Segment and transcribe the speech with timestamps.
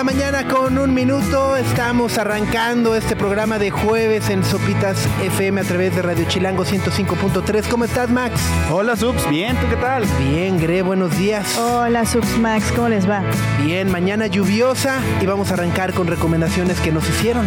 [0.00, 1.58] la mañana con un minuto.
[1.58, 7.68] Estamos arrancando este programa de jueves en Sopitas FM a través de Radio Chilango 105.3.
[7.68, 8.40] ¿Cómo estás, Max?
[8.70, 9.28] Hola, Subs.
[9.28, 10.04] Bien, ¿tú qué tal?
[10.18, 11.58] Bien, Gre, buenos días.
[11.58, 13.22] Hola, Subs Max, ¿cómo les va?
[13.62, 17.46] Bien, mañana lluviosa y vamos a arrancar con recomendaciones que nos hicieron.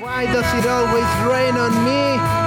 [0.00, 2.39] Why does it always rain on me?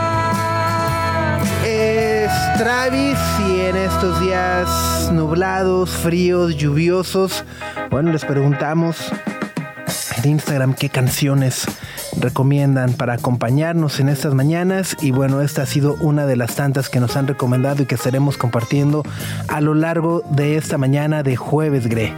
[2.64, 7.44] Travis y en estos días nublados, fríos, lluviosos,
[7.92, 9.12] bueno, les preguntamos
[10.24, 11.66] en Instagram qué canciones
[12.18, 16.88] recomiendan para acompañarnos en estas mañanas y bueno, esta ha sido una de las tantas
[16.88, 19.04] que nos han recomendado y que estaremos compartiendo
[19.50, 22.14] a lo largo de esta mañana de jueves, Gre.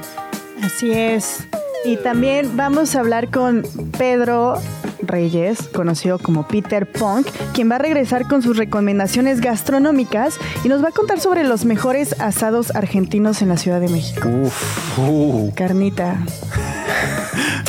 [0.61, 1.48] Así es.
[1.86, 3.64] Y también vamos a hablar con
[3.97, 4.55] Pedro
[5.03, 10.83] Reyes, conocido como Peter Punk, quien va a regresar con sus recomendaciones gastronómicas y nos
[10.83, 14.27] va a contar sobre los mejores asados argentinos en la Ciudad de México.
[14.27, 15.52] Uf, uh.
[15.55, 16.17] Carnita.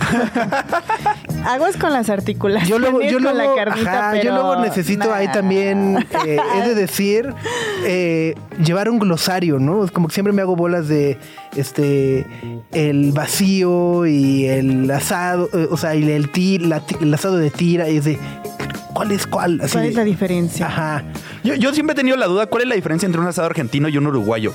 [1.47, 5.28] Aguas con las articulaciones Yo luego, yo luego, la carnita, ajá, yo luego necesito ahí
[5.28, 7.33] también, eh, he de decir,
[7.84, 9.84] eh, llevar un glosario, ¿no?
[9.84, 11.19] Es como que siempre me hago bolas de
[11.56, 12.27] este
[12.72, 17.50] el vacío y el asado, eh, o sea, y el, ti- la el asado de
[17.50, 18.19] tira, y es de
[18.92, 19.61] ¿cuál es cuál?
[19.62, 20.67] Así ¿Cuál de- es la diferencia?
[20.67, 21.05] Ajá.
[21.44, 23.89] Yo, yo siempre he tenido la duda, ¿cuál es la diferencia entre un asado argentino
[23.89, 24.52] y un uruguayo?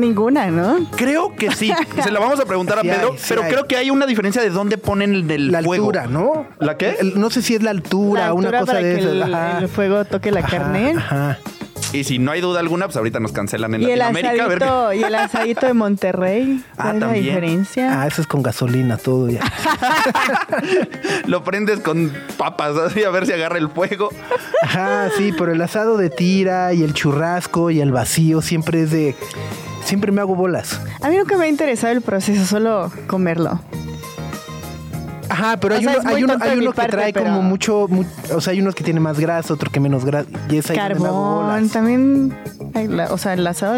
[0.00, 0.86] Ninguna, ¿no?
[0.96, 1.72] Creo que sí.
[2.02, 3.50] Se la vamos a preguntar a Sí hay, Pedro, sí pero hay.
[3.52, 5.86] creo que hay una diferencia de dónde ponen el, el La fuego.
[5.90, 6.46] altura, ¿no?
[6.58, 6.96] ¿La qué?
[7.00, 9.12] El- no sé si es la altura, La una cosa para de que esas.
[9.12, 9.58] el, ajá.
[9.60, 10.94] el fuego toque la Ajá, carne.
[10.96, 11.38] Ajá.
[11.92, 14.44] Y si no hay duda alguna, pues ahorita nos cancelan en Y el, Latinoamérica.
[14.44, 16.64] a ver qué- asadito, y el asadito de Monterrey.
[16.72, 17.24] Ah, ¿Cuál es la también.
[17.26, 18.00] diferencia?
[18.02, 19.40] Ah, eso es con gasolina todo ya.
[21.26, 24.08] Lo prendes con papas, así a ver si agarra el fuego.
[24.62, 28.90] Ajá, sí, pero el asado de tira y el churrasco y el vacío siempre es
[28.90, 29.14] de.
[29.84, 30.80] Siempre me hago bolas.
[31.00, 33.60] A mí nunca me ha interesado el proceso, solo comerlo.
[35.28, 37.26] Ajá, pero O hay sea, uno, muy hay uno, hay uno que parte, trae pero-
[37.26, 38.04] como mucho, mu-
[38.34, 40.28] O sea, hay unos que tienen más grasa, otro que menos grasa.
[40.50, 42.36] Y es ahí donde me hago Carbón, también.
[43.10, 43.76] o sea, el asado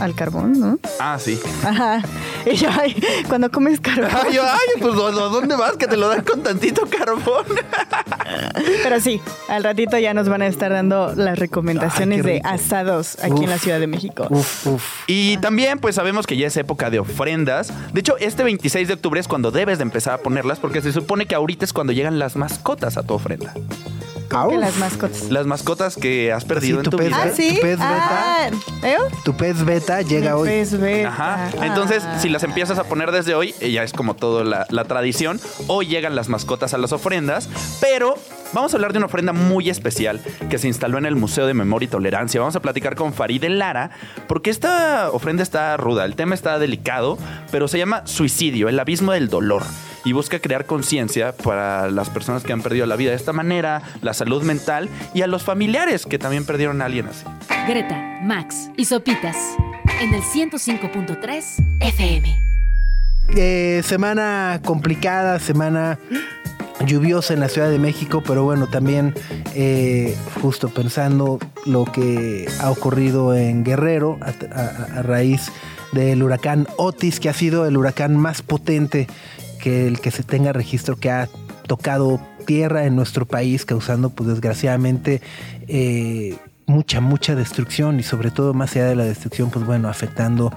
[0.00, 0.78] al, carbón, ¿no?
[0.98, 1.38] Ah, sí.
[1.64, 2.02] Ajá.
[2.46, 2.96] Y yo, ay,
[3.28, 4.10] cuando comes carbón.
[4.12, 5.76] Ay, yo, ay, pues ¿a dónde vas?
[5.76, 7.44] Que te lo dan con tantito carbón.
[8.82, 13.18] Pero sí, al ratito ya nos van a estar dando las recomendaciones Ay, de asados
[13.22, 13.42] aquí Uf.
[13.42, 14.26] en la Ciudad de México.
[14.30, 14.84] Uf, uf.
[15.06, 17.72] Y también, pues sabemos que ya es época de ofrendas.
[17.92, 20.92] De hecho, este 26 de octubre es cuando debes de empezar a ponerlas, porque se
[20.92, 23.54] supone que ahorita es cuando llegan las mascotas a tu ofrenda.
[24.32, 25.22] Ah, Que las mascotas.
[25.30, 27.22] Las mascotas que has perdido Sí, en tu tu pez, vida.
[27.24, 27.54] Ah, sí.
[27.56, 28.50] ¿Tu pez Ah,
[28.82, 28.96] ¿eh?
[29.24, 30.48] Tu pez beta llega Mi hoy.
[30.48, 31.08] pez beta.
[31.08, 31.50] Ajá.
[31.62, 32.18] Entonces, Ah.
[32.20, 35.40] si las empiezas a poner desde hoy, eh, ya es como toda la, la tradición.
[35.66, 37.48] Hoy llegan las mascotas a las ofrendas,
[37.80, 38.14] pero
[38.52, 41.54] vamos a hablar de una ofrenda muy especial que se instaló en el Museo de
[41.54, 42.40] Memoria y Tolerancia.
[42.40, 43.90] Vamos a platicar con Farid Lara,
[44.26, 47.18] porque esta ofrenda está ruda, el tema está delicado,
[47.50, 49.62] pero se llama Suicidio, el abismo del dolor.
[50.04, 53.82] Y busca crear conciencia para las personas que han perdido la vida de esta manera,
[54.00, 57.24] la salud mental y a los familiares que también perdieron a alguien así.
[57.68, 59.36] Greta, Max y Sopitas
[60.00, 62.40] en el 105.3 FM.
[63.36, 65.98] Eh, semana complicada, semana
[66.86, 69.14] lluviosa en la Ciudad de México, pero bueno, también
[69.54, 75.52] eh, justo pensando lo que ha ocurrido en Guerrero a, raíz
[75.92, 79.08] del huracán Otis, que ha sido el huracán más potente
[79.60, 81.28] que el que se tenga registro que ha
[81.66, 85.20] tocado tierra en nuestro país, causando pues desgraciadamente
[85.68, 86.36] eh,
[86.66, 90.52] mucha, mucha destrucción y sobre todo más allá de la destrucción, pues bueno, afectando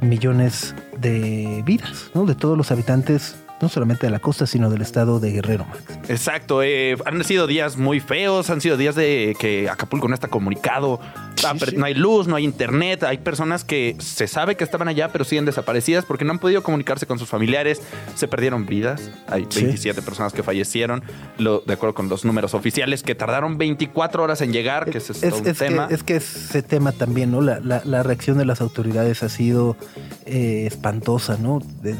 [0.00, 2.26] millones de vidas, ¿no?
[2.26, 5.82] De todos los habitantes, no solamente de la costa, sino del estado de Guerrero, Max.
[6.08, 10.28] Exacto, eh, han sido días muy feos, han sido días de que Acapulco no está
[10.28, 11.00] comunicado,
[11.44, 11.76] Ah, sí.
[11.76, 15.24] no hay luz, no hay internet, hay personas que se sabe que estaban allá pero
[15.24, 17.80] siguen desaparecidas porque no han podido comunicarse con sus familiares,
[18.14, 19.62] se perdieron vidas, hay Sí.
[19.62, 21.02] 27 personas que fallecieron,
[21.38, 25.08] lo, de acuerdo con los números oficiales, que tardaron 24 horas en llegar, que es,
[25.10, 25.86] Es, que, tema.
[25.90, 27.40] es que ese tema también, ¿no?
[27.40, 29.76] La, la- la reacción de las autoridades ha sido
[30.26, 31.60] eh, espantosa, ¿no?
[31.82, 31.94] De-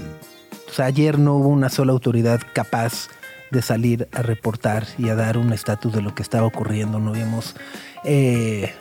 [0.71, 3.09] o sea, ayer no hubo una sola autoridad capaz
[3.51, 7.01] de salir a reportar y a dar un estatus de lo que estaba ocurriendo.
[7.01, 7.57] No vimos
[8.05, 8.73] eh,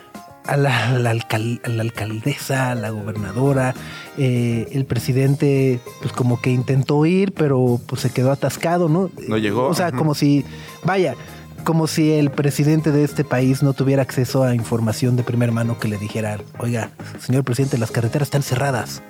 [0.46, 3.74] a, la, a la alcal- a la alcaldesa, a la gobernadora,
[4.16, 9.10] eh, el presidente, pues como que intentó ir, pero pues se quedó atascado, ¿no?
[9.28, 10.44] No llegó, O sea, como si,
[10.84, 11.16] vaya,
[11.64, 15.78] como si el presidente de este país no tuviera acceso a información de primera mano
[15.78, 16.90] que le dijera, oiga,
[17.20, 19.02] señor presidente, las carreteras están cerradas,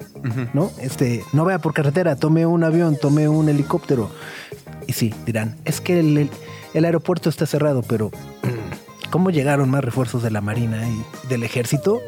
[0.52, 0.70] ¿no?
[0.80, 4.10] Este, no vaya por carretera, tome un avión, tome un helicóptero.
[4.86, 6.30] Y sí, dirán, es que el, el-
[6.74, 8.10] el aeropuerto está cerrado, pero
[9.10, 12.00] ¿cómo llegaron más refuerzos de la Marina y del Ejército?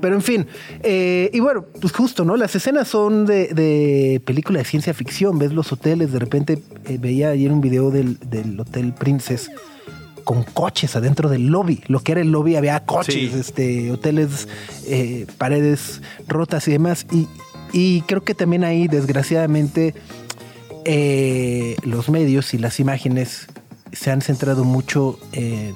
[0.00, 0.46] Pero en fin,
[0.82, 2.36] eh, y bueno, pues justo, ¿no?
[2.36, 6.98] Las escenas son de, de película de ciencia ficción, ves los hoteles, de repente eh,
[7.00, 9.50] veía ayer un video del, del Hotel Princess
[10.24, 11.82] con coches adentro del lobby.
[11.88, 13.30] Lo que era el lobby había coches, Sí.
[13.38, 14.48] este, hoteles,
[14.86, 17.06] eh, paredes rotas y demás.
[17.10, 17.26] Y,
[17.72, 19.94] y creo que también ahí, desgraciadamente,
[20.84, 23.46] eh, los medios y las imágenes
[23.92, 25.74] se han centrado mucho en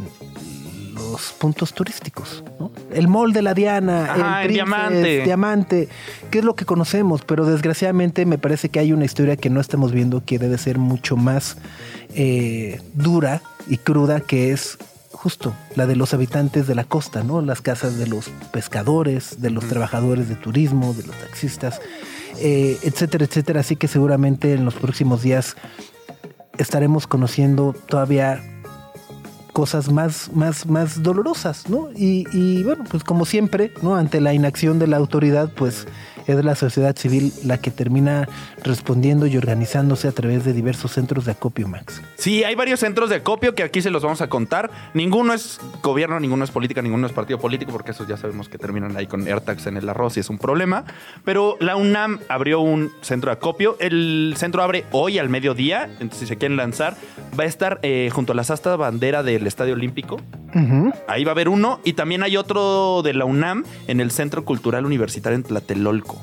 [0.95, 2.43] los puntos turísticos.
[2.59, 2.71] ¿no?
[2.93, 5.23] El mall de la Diana, Ajá, el Diamante.
[5.23, 5.89] Diamante,
[6.31, 9.61] que es lo que conocemos, pero desgraciadamente me parece que hay una historia que no
[9.61, 11.57] estamos viendo que debe ser mucho más
[12.15, 14.79] eh, dura y cruda, que es
[15.13, 17.41] justo la de los habitantes de la costa, ¿no?
[17.41, 21.81] Las casas de los pescadores, de los trabajadores de turismo, de los taxistas,
[22.39, 23.61] eh, etcétera, etcétera.
[23.61, 25.57] Así que seguramente en los próximos días
[26.59, 28.43] estaremos conociendo todavía
[29.55, 31.89] cosas más, más, más dolorosas, ¿no?
[31.97, 33.95] Y, y, bueno, pues como siempre, ¿no?
[33.95, 35.87] Ante la inacción de la autoridad, pues
[36.27, 38.29] es la sociedad civil la que termina
[38.63, 42.03] respondiendo y organizándose a través de diversos centros de acopio, Max.
[42.17, 44.71] Sí, hay varios centros de acopio que aquí se los vamos a contar.
[44.95, 48.59] Ninguno es gobierno, ninguno es política, ninguno es partido político, porque esos ya sabemos que
[48.59, 50.85] terminan ahí con AirTags en el arroz y es un problema.
[51.25, 53.77] Pero la UNAM abrió un centro de acopio.
[53.81, 56.97] El centro abre hoy al mediodía, entonces si se quieren lanzar,
[57.39, 60.21] va a estar eh, junto a la asta bandera del Estadio Olímpico.
[61.09, 64.45] Ahí va a haber uno y también hay otro de la UNAM en el Centro
[64.45, 66.14] Cultural Universitario en Tlatelolco.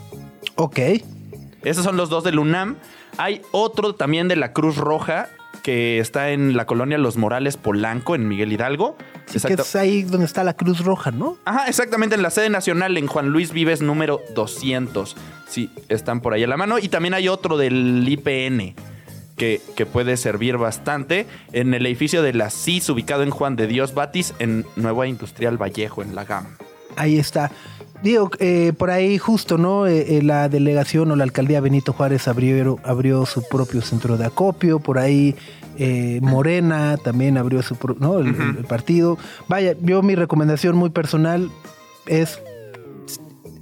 [0.61, 0.79] Ok.
[1.63, 2.77] Esos son los dos del UNAM.
[3.17, 5.27] Hay otro también de la Cruz Roja
[5.63, 8.95] que está en la colonia Los Morales Polanco, en Miguel Hidalgo.
[9.25, 11.37] Sí, que es ahí donde está la Cruz Roja, ¿no?
[11.45, 15.15] Ajá, exactamente, en la sede nacional, en Juan Luis Vives número 200.
[15.47, 16.77] Sí, están por ahí a la mano.
[16.77, 18.75] Y también hay otro del IPN.
[19.37, 23.65] Que, que puede servir bastante en el edificio de la CIS ubicado en Juan de
[23.65, 26.57] Dios Batis en Nueva Industrial Vallejo en la GAM.
[26.95, 27.49] Ahí está.
[28.03, 29.85] Digo, eh, por ahí justo, ¿no?
[29.85, 34.25] Eh, eh, la delegación o la alcaldía Benito Juárez abrió, abrió su propio centro de
[34.25, 34.79] acopio.
[34.79, 35.35] Por ahí
[36.21, 38.19] Morena también abrió su pro- ¿no?
[38.19, 39.17] el partido.
[39.47, 41.49] Vaya, yo mi recomendación muy personal
[42.05, 42.39] es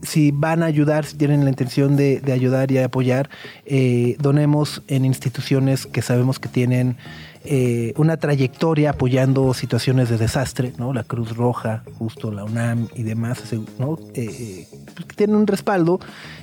[0.02, 3.30] si van a ayudar, si tienen la intención de, de ayudar y apoyar,
[3.66, 6.98] eh, donemos en instituciones que sabemos que tienen
[7.46, 10.94] eh, una trayectoria apoyando situaciones de desastre, ¿no?
[10.94, 13.44] La Cruz Roja, justo la UNAM y demás,
[13.78, 13.98] ¿no?
[14.14, 16.00] Eh, pues tienen un respaldo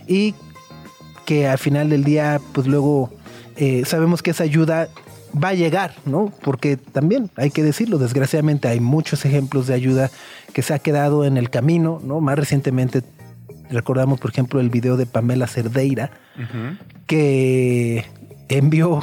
[0.06, 0.34] y
[1.24, 3.10] que al final del día, pues luego
[3.84, 4.88] sabemos que esa ayuda
[5.42, 6.32] va a llegar, ¿no?
[6.42, 10.10] Porque también hay que decirlo, desgraciadamente hay muchos ejemplos de ayuda
[10.52, 12.20] que se ha quedado en el camino, ¿no?
[12.20, 13.02] Más recientemente
[13.70, 16.10] recordamos, por ejemplo, el video de Pamela Cerdeira,
[17.06, 18.04] que
[18.48, 19.00] envió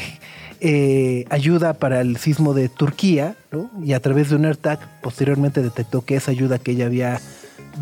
[0.60, 3.70] eh, ayuda para el sismo de Turquía, ¿no?
[3.82, 7.20] Y a través de un AirTag posteriormente detectó que esa ayuda que ella había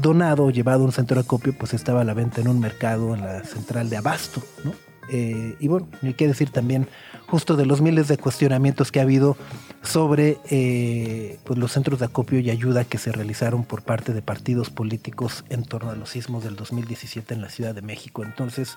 [0.01, 2.61] donado o llevado a un centro de acopio, pues estaba a la venta en un
[2.61, 4.73] mercado en la central de Abasto, ¿no?
[5.11, 6.89] Eh, y bueno, hay que decir también
[7.35, 9.37] justo de los miles de cuestionamientos que ha habido
[9.83, 14.23] sobre eh, pues los centros de acopio y ayuda que se realizaron por parte de
[14.23, 18.23] partidos políticos en torno a los sismos del 2017 en la Ciudad de México.
[18.23, 18.77] Entonces,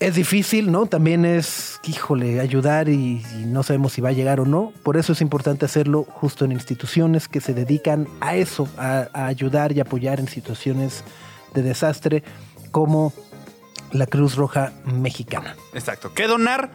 [0.00, 0.86] es difícil, ¿no?
[0.86, 4.72] También es, híjole, ayudar y, no sabemos si va a llegar o no.
[4.82, 9.70] Por eso es importante hacerlo justo en instituciones que se dedican a eso, a ayudar
[9.70, 11.04] y apoyar en situaciones
[11.54, 12.24] de desastre
[12.72, 13.12] como
[13.92, 15.54] la Cruz Roja Mexicana.
[15.72, 16.12] Exacto.
[16.14, 16.70] ¿Qué donar?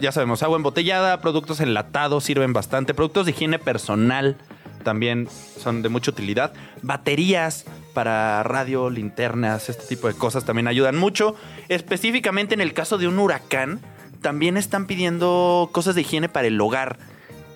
[0.00, 4.38] Ya sabemos, agua embotellada, productos enlatados sirven bastante, productos de higiene personal
[4.80, 5.28] también
[5.58, 6.52] son de mucha utilidad,
[6.82, 11.34] baterías para radio, linternas, este tipo de cosas también ayudan mucho.
[11.68, 13.80] Específicamente en el caso de un huracán,
[14.22, 16.98] también están pidiendo cosas de higiene para el hogar.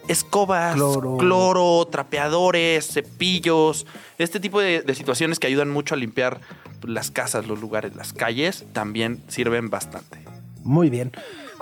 [0.07, 1.17] Escobas, Cloro.
[1.17, 3.87] cloro, trapeadores, cepillos,
[4.19, 6.41] este tipo de, de situaciones que ayudan mucho a limpiar
[6.83, 10.19] las casas, los lugares, las calles, también sirven bastante.
[10.63, 11.11] Muy bien.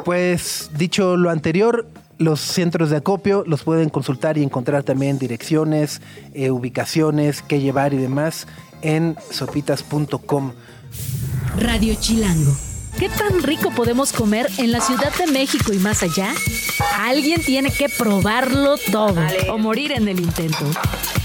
[0.05, 1.87] Pues dicho lo anterior,
[2.19, 6.01] los centros de acopio los pueden consultar y encontrar también direcciones,
[6.35, 8.47] eh, ubicaciones, qué llevar y demás
[8.83, 10.53] en sopitas.com.
[11.59, 12.53] Radio Chilango.
[12.99, 16.35] ¿Qué tan rico podemos comer en la Ciudad de México y más allá?
[16.99, 19.21] Alguien tiene que probarlo todo
[19.51, 20.67] o morir en el intento.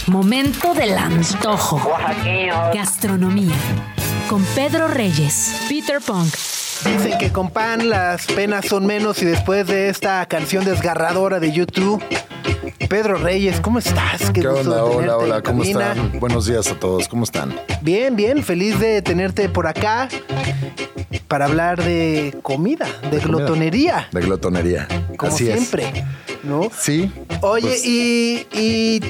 [0.08, 1.82] Momento del antojo.
[2.74, 3.56] Gastronomía.
[4.30, 6.34] Con Pedro Reyes, Peter Punk.
[6.86, 11.52] Dicen que con pan las penas son menos y después de esta canción desgarradora de
[11.52, 12.04] YouTube,
[12.88, 14.32] Pedro Reyes, ¿cómo estás?
[14.32, 14.84] ¿Qué, gusto onda?
[14.84, 15.92] Hola, hola, ¿cómo cabina.
[15.94, 16.20] están?
[16.20, 17.56] Buenos días a todos, ¿cómo están?
[17.82, 20.08] Bien, bien, feliz de tenerte por acá
[21.28, 24.88] para hablar de comida, de, glotonería, De glotonería.
[25.18, 26.44] como Así siempre, es.
[26.44, 26.70] ¿no?
[26.78, 27.12] Sí.
[27.42, 29.02] Oye, pues, y, y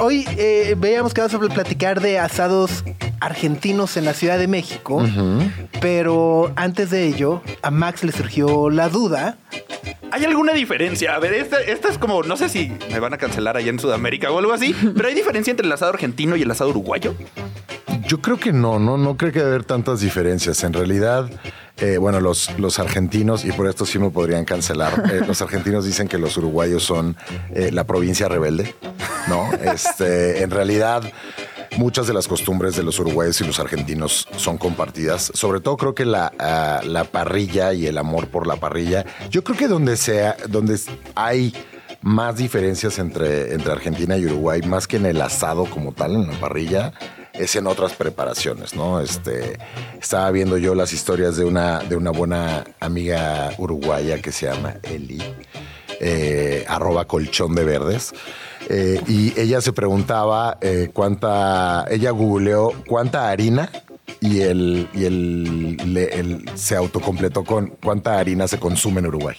[0.00, 2.84] hoy eh, veíamos que vamos a platicar de asados
[3.20, 5.02] argentinos en la Ciudad de México,
[5.80, 9.38] pero antes de ello, a Max le surgió la duda.
[10.10, 11.14] ¿Hay alguna diferencia?
[11.14, 13.78] A ver, esta, esta es como, no sé si me van a cancelar allá en
[13.78, 17.14] Sudamérica o algo así, pero ¿hay diferencia entre el asado argentino y el asado uruguayo?
[18.06, 20.64] Yo creo que no, no, no creo que haya haber tantas diferencias.
[20.64, 21.28] En realidad,
[21.80, 25.84] eh, bueno, los, los argentinos, y por esto sí me podrían cancelar, eh, los argentinos
[25.84, 27.16] dicen que los uruguayos son
[27.54, 28.74] eh, la provincia rebelde,
[29.28, 29.52] ¿no?
[29.52, 31.02] Este, en realidad,
[31.76, 35.30] muchas de las costumbres de los uruguayos y los argentinos son compartidas.
[35.34, 39.04] Sobre todo creo que la, ah, la parrilla y el amor por la parrilla.
[39.30, 40.78] Yo creo que donde sea, donde
[41.14, 41.54] hay
[42.00, 46.28] más diferencias entre, entre Argentina y Uruguay, más que en el asado como tal, en
[46.28, 46.92] la parrilla,
[47.38, 49.00] es en otras preparaciones, ¿no?
[49.00, 49.58] Este,
[50.00, 54.74] estaba viendo yo las historias de una, de una buena amiga uruguaya que se llama
[54.82, 55.22] Eli,
[56.00, 58.12] eh, arroba colchón de verdes.
[58.68, 63.70] eh, y ella se preguntaba eh, cuánta, ella googleó cuánta harina
[64.20, 69.36] y él, y él, le- se autocompletó con cuánta harina se consume en Uruguay.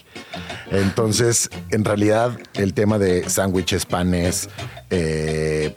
[0.72, 4.50] Entonces, en realidad, el tema de sándwiches, panes,
[4.90, 5.76] eh,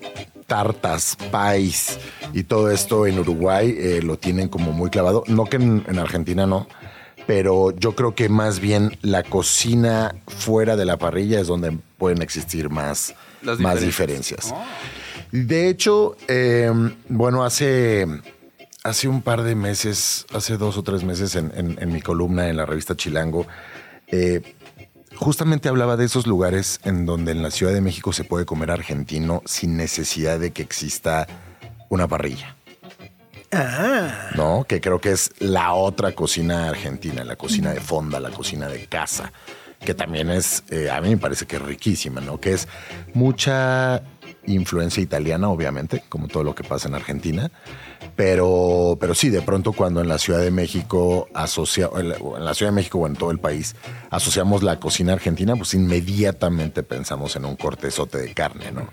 [0.56, 1.98] tartas, pies
[2.34, 5.24] y todo esto en Uruguay eh, lo tienen como muy clavado.
[5.26, 6.68] No que en, en Argentina no,
[7.26, 12.20] pero yo creo que más bien la cocina fuera de la parrilla es donde pueden
[12.20, 14.52] existir más, Las más diferencias.
[14.52, 14.54] diferencias.
[15.30, 16.70] De hecho, eh,
[17.08, 18.06] bueno, hace,
[18.84, 22.50] hace un par de meses, hace dos o tres meses en, en- en mi columna
[22.50, 23.46] en la revista Chilango,
[24.08, 24.42] eh,
[25.22, 28.70] justamente hablaba de esos lugares en donde en la Ciudad de México se puede comer
[28.70, 31.26] argentino sin necesidad de que exista
[31.88, 32.56] una parrilla.
[34.34, 34.64] ¿No?
[34.64, 38.86] Que creo que es la otra cocina argentina, la cocina de fonda, la cocina de
[38.86, 39.32] casa,
[39.78, 42.40] que también es, eh, a mí me parece que es riquísima, ¿no?
[42.40, 42.66] Que es
[43.12, 44.02] mucha
[44.46, 47.50] influencia italiana, obviamente, como todo lo que pasa en Argentina,
[48.16, 52.44] pero, pero sí, de pronto cuando en la Ciudad de México asocia, en la- en
[52.44, 53.74] la Ciudad de México o en todo el país
[54.10, 58.88] asociamos la cocina argentina, pues inmediatamente pensamos en un cortezote de carne, ¿no?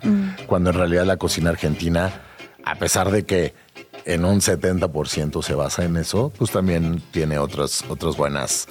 [0.48, 2.22] Cuando en realidad la cocina argentina,
[2.64, 3.54] a pesar de que
[4.06, 8.68] en un 70% se basa en eso, pues también tiene otras, otras buenas,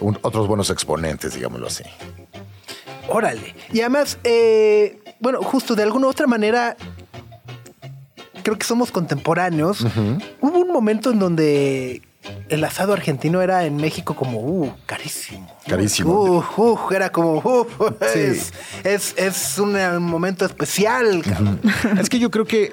[0.00, 1.84] un- otros buenos exponentes, digámoslo así.
[3.08, 3.54] Órale.
[3.72, 6.76] Y además, eh, bueno, justo de alguna u otra manera,
[8.42, 9.80] creo que somos contemporáneos.
[10.40, 12.02] Hubo un momento en donde
[12.48, 15.46] el asado argentino era en México como, uh, carísimo.
[15.66, 16.12] Carísimo.
[16.56, 17.66] Uh, uh, era como, uh,
[18.12, 18.18] Sí.
[18.20, 18.52] es,
[18.84, 21.22] es, es un eh, momento especial.
[21.22, 21.60] cabrón.
[22.00, 22.72] Es que yo creo que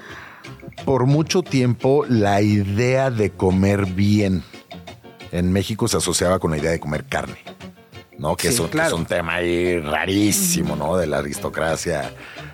[0.85, 4.43] por mucho tiempo la idea de comer bien
[5.31, 7.37] en México se asociaba con la idea de comer carne.
[8.17, 8.35] ¿no?
[8.35, 10.97] Que, Sí, es, un- que es un tema ahí rarísimo, ¿no?
[10.97, 12.11] De la aristocracia.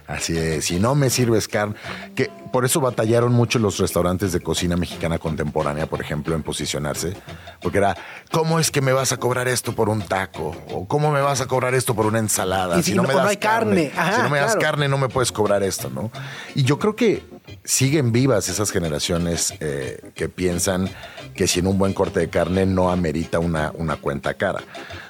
[0.09, 1.75] Así de, si no me sirves carne.
[2.15, 7.13] Que por eso batallaron mucho los restaurantes de cocina mexicana contemporánea, por ejemplo, en posicionarse.
[7.61, 7.95] Porque era,
[8.31, 10.55] ¿cómo es que me vas a cobrar esto por un taco?
[10.71, 12.79] ¿O cómo me vas a cobrar esto por una ensalada?
[12.79, 13.91] Y si no- o no hay carne.
[13.95, 16.11] Ajá, si no me das carne, no me puedes cobrar esto, ¿no?
[16.55, 17.23] Y yo creo que
[17.63, 20.89] siguen vivas esas generaciones eh, que piensan
[21.35, 24.61] que si en un buen corte de carne no amerita una, una cuenta cara.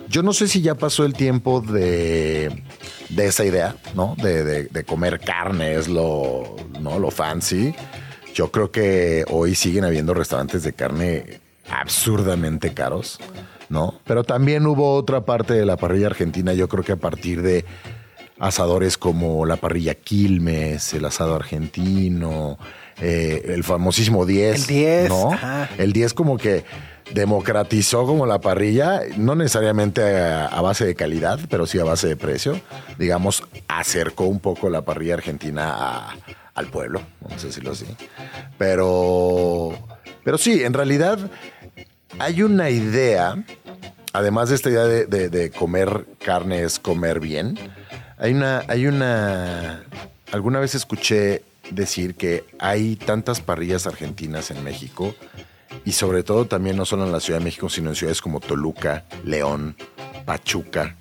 [0.10, 2.63] Yo no sé si ya pasó el tiempo de,
[3.10, 4.16] de esa idea, ¿no?
[4.22, 6.98] De, de- de comer carne es lo, ¿no?
[7.00, 7.74] lo fancy.
[8.34, 11.39] Yo creo que hoy siguen habiendo restaurantes de carne
[11.70, 13.20] absurdamente caros,
[13.70, 14.00] ¿no?
[14.06, 17.66] Pero también hubo otra parte de la parrilla argentina, yo creo que a partir de
[18.39, 22.58] asadores como la parrilla Quilmes, el asado argentino,
[23.01, 24.56] eh, el famosísimo 10.
[24.62, 25.34] El 10, ¿no?
[25.34, 25.70] ajá.
[25.78, 26.63] El 10 como que
[27.13, 32.16] democratizó como la parrilla, no necesariamente a, base de calidad, pero sí a base de
[32.16, 32.60] precio.
[32.98, 36.16] Digamos, acercó un poco la parrilla argentina a-
[36.56, 37.86] al pueblo, vamos a decirlo así.
[38.58, 39.72] Pero,
[40.24, 41.18] pero sí, en realidad
[42.20, 43.44] hay una idea,
[44.13, 47.58] además de esta idea de, de- de comer carne es comer bien,
[48.18, 49.84] hay una, hay una,
[50.32, 55.16] alguna vez escuché decir que hay tantas parrillas argentinas en México
[55.86, 58.40] y sobre todo también no solo en la Ciudad de México, sino en ciudades como
[58.40, 59.76] Toluca, León,
[60.26, 60.96] Pachuca,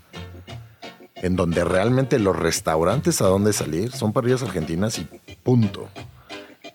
[1.16, 5.08] en donde realmente los restaurantes a donde salir son parrillas argentinas y
[5.42, 5.88] punto.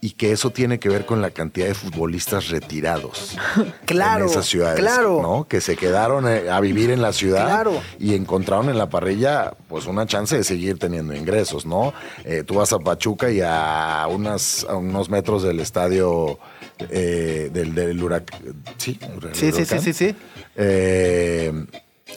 [0.04, 3.38] Y que eso tiene que ver con la cantidad de futbolistas retirados
[3.86, 5.22] Claro, en esas ciudades, claro.
[5.22, 5.48] ¿no?
[5.48, 7.82] Que se quedaron eh, a vivir en la ciudad Claro.
[8.00, 11.94] y encontraron en la parrilla pues una chance de seguir teniendo ingresos, ¿no?
[12.26, 16.38] Eh, tú vas a Pachuca y a, unas, a unos metros del estadio
[16.90, 18.42] eh, del, del huracán,
[18.78, 19.00] sí,
[19.32, 20.16] Sí, sí, sí, sí, sí.
[20.58, 21.66] eh,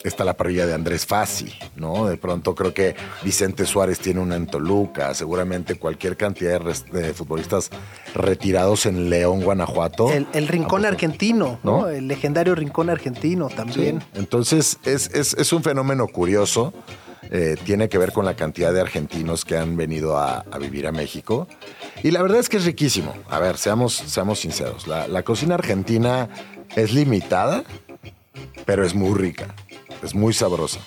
[0.07, 2.05] está la parrilla de Andrés Fassi, ¿no?
[2.07, 6.59] De pronto creo que Vicente Suárez tiene una en Toluca, seguramente cualquier cantidad
[6.91, 7.69] de, futbolistas
[8.13, 10.11] retirados en León, Guanajuato.
[10.11, 11.81] El, el rincón Ah, pues, argentino, ¿no?
[11.81, 11.89] ¿no?
[11.89, 13.55] El legendario rincón argentino Sí.
[13.55, 14.03] también.
[14.15, 16.73] Entonces es, es- es un fenómeno curioso.
[17.29, 20.87] eh, tiene que ver con la cantidad de argentinos que han venido a, a vivir
[20.87, 21.45] a México.
[22.01, 23.13] Y la verdad es que es riquísimo.
[23.29, 24.87] A ver, seamos, seamos sinceros.
[24.87, 26.29] La, la cocina argentina
[26.77, 27.65] es limitada,
[28.65, 29.53] pero es muy rica.
[30.03, 30.79] Es muy sabrosa.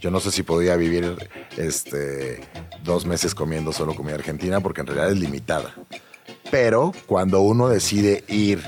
[0.00, 2.40] Yo no sé si podía vivir este,
[2.84, 5.74] dos meses comiendo solo comida argentina porque en realidad es limitada.
[6.50, 8.62] Pero cuando uno decide ir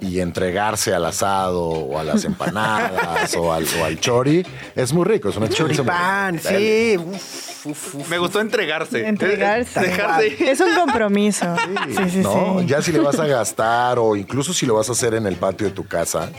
[0.00, 4.44] y entregarse al asado o a las empanadas o, al, o al chori,
[4.76, 5.28] es muy rico.
[5.28, 6.96] Es una experiencia muy Choripán, sí.
[6.98, 8.08] Uf, uf, uf.
[8.08, 9.06] Me gustó entregarse.
[9.06, 9.80] Entregarse.
[9.88, 10.50] Dejarse.
[10.50, 11.56] Es un compromiso.
[11.88, 12.58] Sí, sí, ¿no?
[12.60, 12.66] sí.
[12.66, 15.36] Ya si le vas a gastar o incluso si lo vas a hacer en el
[15.36, 16.30] patio de tu casa,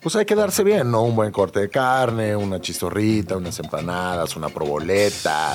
[0.00, 1.02] pues hay que darse bien, ¿no?
[1.02, 5.54] Un buen corte de carne, una chistorrita, unas empanadas, una proboleta,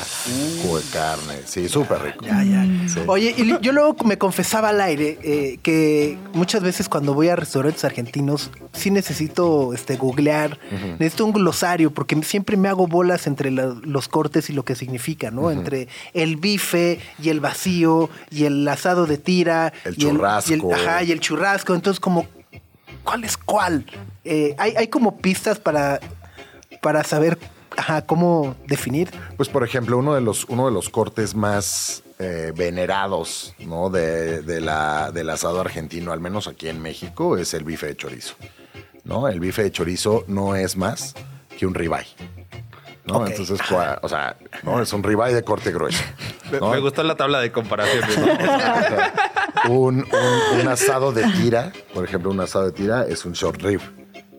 [0.62, 1.34] jugo de carne.
[1.46, 2.26] Sí, súper rico.
[2.26, 2.66] Ya, ya.
[2.88, 3.00] Sí.
[3.08, 7.36] Oye, y yo luego me confesaba al aire eh, que muchas veces cuando voy a
[7.36, 10.60] restaurantes argentinos sí necesito este, googlear,
[11.00, 14.76] necesito un glosario porque siempre me hago bolas entre la- los cortes y lo que
[14.76, 15.52] significa, ¿no?
[15.52, 19.72] Entre el bife y el vacío y el asado de tira.
[19.86, 20.74] El y y el- churrasco.
[20.74, 21.74] ajá, y el churrasco.
[21.76, 22.28] Entonces, como,
[23.04, 23.86] ¿cuál es cuál?
[24.24, 26.00] Eh, hay, hay como pistas para,
[26.82, 27.38] para saber
[28.06, 29.10] cómo definir.
[29.38, 33.90] Pues, por ejemplo, uno de los, uno de los cortes más eh, venerados ¿no?
[33.90, 37.96] de, de la, del asado argentino, al menos aquí en México, es el bife de
[37.96, 38.36] chorizo.
[39.04, 39.28] ¿no?
[39.28, 41.14] El bife de chorizo no es más
[41.58, 42.16] que un ribeye.
[43.06, 43.26] ¿No?
[43.28, 43.60] Entonces,
[44.02, 44.82] o sea, ¿no?
[44.82, 46.04] es un ribeye de corte grueso.
[46.52, 46.70] Me- ¿no?
[46.72, 48.18] Me gustó la tabla de comparaciones.
[48.18, 48.28] ¿no?
[49.74, 53.62] un, un- un asado de tira, por ejemplo, un asado de tira es un short
[53.62, 53.82] rib,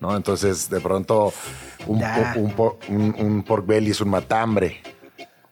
[0.00, 0.16] ¿no?
[0.16, 1.32] Entonces, de pronto,
[1.86, 4.80] un- un pork belly es un matambre,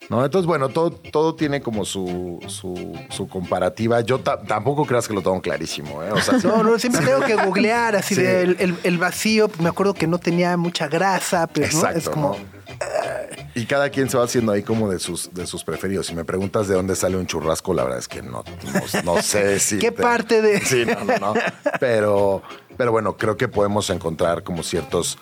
[0.08, 0.24] ¿no?
[0.24, 4.00] Entonces, bueno, todo, todo tiene como su, su, su comparativa.
[4.02, 6.10] Yo ta- tampoco creas que lo tengo clarísimo, ¿eh?
[6.12, 8.22] O sea, No, no, siempre tengo que googlear así Sí.
[8.22, 9.50] de el, el- el vacío.
[9.60, 11.72] Me acuerdo que no tenía mucha grasa, pero ¿no?
[11.78, 12.28] Exacto, es como.
[12.30, 12.62] ¿no?
[13.54, 16.06] Y cada quien se va haciendo ahí como de sus, de sus preferidos.
[16.06, 18.42] Si me preguntas de dónde sale un churrasco, la verdad es que no,
[19.02, 19.78] no, no sé decir.
[19.78, 21.34] ¿Qué parte de- Sí, no, no, no.
[21.78, 22.42] Pero,
[22.76, 25.18] pero bueno, creo que podemos encontrar como ciertos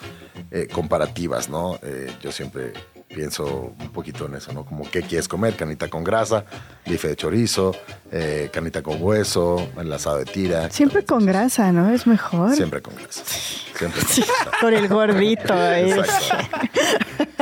[0.52, 1.78] eh, comparativas, ¿no?
[1.82, 2.72] Eh, yo siempre
[3.14, 4.64] pienso un poquito en eso, ¿no?
[4.64, 6.44] Como qué quieres comer, canita con grasa,
[6.86, 7.74] bife de chorizo,
[8.12, 10.70] eh, canita con hueso, enlazado de tira.
[10.70, 11.90] Siempre con grasa, ¿no?
[11.92, 12.54] Es mejor.
[12.54, 13.22] Siempre con grasa.
[13.24, 14.50] Siempre con grasa.
[14.60, 15.90] Con el gordito ahí.
[15.90, 16.58] Exacto.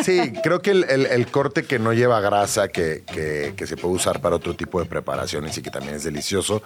[0.02, 3.76] Sí, creo que el, el- el corte que no lleva grasa, que, que- que se
[3.76, 6.62] puede usar para otro tipo de preparaciones y que también es delicioso,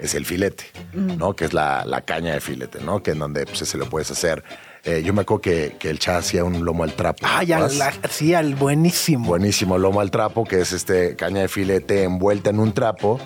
[0.00, 0.64] es el filete,
[0.94, 1.34] ¿no?
[1.34, 3.02] Que es la, la caña de filete, ¿no?
[3.02, 4.42] Que en donde pues, se lo puedes hacer.
[4.86, 7.26] Eh, yo me acuerdo que, que el cha hacía un lomo al trapo.
[7.28, 7.68] Ah, ya,
[8.08, 9.26] sí, al buenísimo.
[9.26, 13.18] Buenísimo, lomo al trapo, que es este caña de filete envuelta en un trapo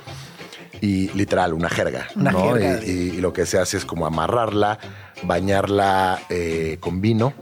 [0.80, 2.08] y literal, una jerga.
[2.16, 2.44] Una ¿no?
[2.54, 2.80] jerga.
[2.84, 4.78] Y, y- y lo que se hace es como amarrarla,
[5.22, 7.34] bañarla eh, con vino,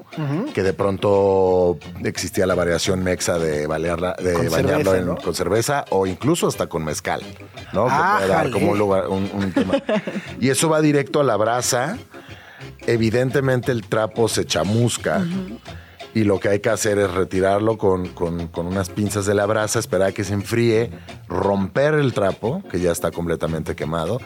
[0.52, 5.16] que de pronto existía la variación mexa de, balearla, de Con bañarlo cerveza, en- ¿no?
[5.16, 7.22] con cerveza o incluso hasta con mezcal,
[7.72, 7.86] ¿no?
[7.86, 9.74] Que puede dar como un lugar, un- un tema.
[10.40, 11.96] Y eso va directo a la brasa.
[12.92, 15.22] Evidentemente el trapo se chamusca.
[16.14, 19.44] Y lo que hay que hacer es retirarlo con, con- con unas pinzas de la
[19.44, 20.90] brasa, esperar a que se enfríe,
[21.28, 24.18] romper el trapo, que ya está completamente quemado,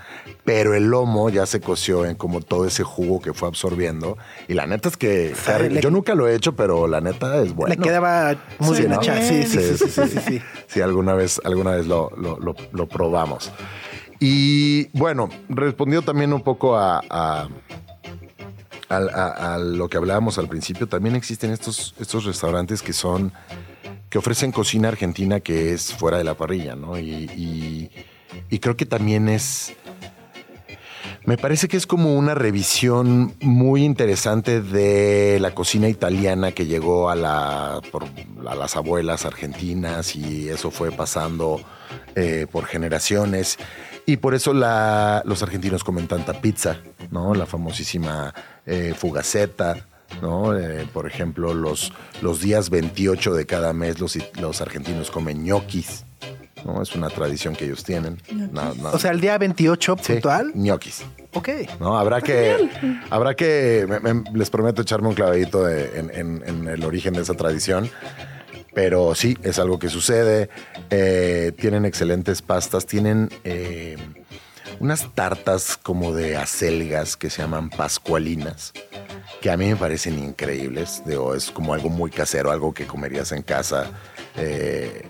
[0.44, 4.16] pero el lomo ya se coció en como todo ese jugo que fue absorbiendo.
[4.46, 7.42] Y la neta es que Sabe, le- yo nunca lo he hecho, pero la neta
[7.42, 7.74] es bueno.
[7.74, 9.02] Le quedaba muy Sí, bien ¿no?
[9.02, 9.20] hecha.
[9.20, 10.42] Sí, sí, sí, sí, sí, sí, sí.
[10.68, 13.50] Sí, alguna vez, alguna vez lo, lo- lo- lo probamos.
[14.20, 17.48] Y bueno, respondió también un poco a, a-
[18.96, 20.86] a- lo que hablábamos al principio.
[20.86, 23.32] También existen estos, estos restaurantes que son
[24.08, 26.98] que ofrecen cocina argentina que es fuera de la parrilla, ¿no?
[26.98, 27.90] Y,
[28.60, 29.72] creo que también es.
[31.24, 37.08] Me parece que es como una revisión muy interesante de la cocina italiana que llegó
[37.10, 38.04] a, la, por-
[38.46, 41.60] a las abuelas argentinas y eso fue pasando
[42.16, 43.56] eh, por generaciones.
[44.04, 46.78] Y por eso los argentinos comen tanta pizza,
[47.12, 47.32] ¿no?
[47.36, 48.34] La famosísima
[48.66, 49.86] eh, fugaceta,
[50.20, 50.58] ¿no?
[50.58, 56.04] Eh, por ejemplo, los, los días 28 de cada mes los, los argentinos comen ñoquis.
[56.64, 56.80] ¿no?
[56.80, 58.18] Es una tradición que ellos tienen.
[58.52, 58.90] No, no.
[58.90, 60.52] O sea, el día 28 Sí, puntual.
[60.54, 61.02] ñoquis.
[61.34, 61.48] Ok.
[61.80, 61.98] ¿no?
[61.98, 62.68] Habrá que,
[63.10, 67.14] habrá que, me- me- les prometo echarme un clavadito de- en, en- en el origen
[67.14, 67.90] de esa tradición.
[68.74, 70.48] Pero sí, es algo que sucede.
[70.90, 73.96] Eh, tienen excelentes pastas, tienen eh,
[74.80, 78.72] unas tartas como de acelgas que se llaman pascualinas,
[79.40, 81.02] que a mí me parecen increíbles.
[81.06, 83.90] Digo, es como algo muy casero, algo que comerías en casa.
[84.36, 85.08] Eh,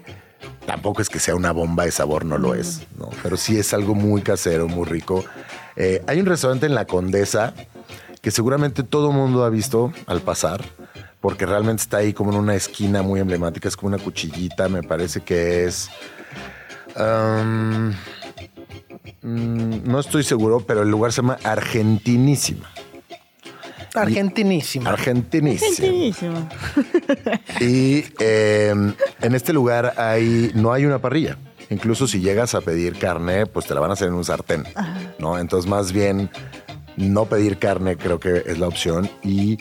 [0.66, 3.10] tampoco es que sea una bomba de sabor, no lo es, ¿no?
[3.22, 5.24] Pero sí es algo muy casero, muy rico.
[5.76, 7.54] Eh, hay un restaurante en La Condesa
[8.20, 10.62] que seguramente todo mundo ha visto al pasar,
[11.20, 14.82] porque realmente está ahí como en una esquina muy emblemática, es como una cuchillita, me
[14.82, 15.90] parece que es...
[16.96, 17.92] um,
[19.22, 22.70] mm, no estoy seguro, pero el lugar se llama Argentinísima.
[23.94, 24.90] Argentinísima.
[24.90, 26.48] Buenísimo.
[27.60, 28.74] Y eh,
[29.20, 31.36] en este lugar hay, no hay una parrilla.
[31.70, 34.64] Incluso si llegas a pedir carne, pues te la van a hacer en un sartén.
[35.18, 35.38] ¿no?
[35.38, 36.30] Entonces, más bien,
[36.96, 39.10] no pedir carne creo que es la opción.
[39.22, 39.58] Y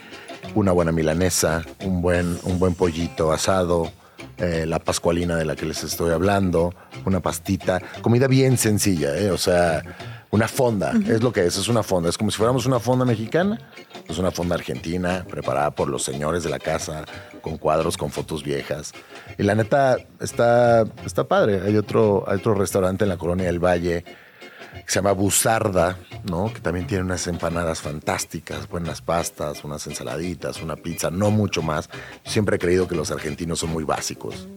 [0.56, 3.92] una buena milanesa, un buen, un buen pollito asado,
[4.42, 6.74] eh, la pascualina de la que les estoy hablando,
[7.06, 9.30] una pastita, comida bien sencilla, ¿eh?
[9.30, 9.84] o sea,
[10.32, 13.06] una fonda, es lo que es, es una fonda, es como si fuéramos una fonda
[13.06, 13.60] mexicana,
[14.10, 17.06] es una fonda argentina preparada por los señores de la casa,
[17.42, 18.94] con cuadros, con fotos viejas.
[19.38, 23.60] Y la neta está, está padre, hay otro, hay otro restaurante en la colonia del
[23.60, 24.04] Valle
[24.74, 26.52] que se llama Busarda, ¿no?
[26.54, 31.90] Que también tiene unas empanadas fantásticas, buenas pastas, unas ensaladitas, una pizza, no mucho más.
[32.26, 34.48] Siempre he creído que los argentinos son muy básicos,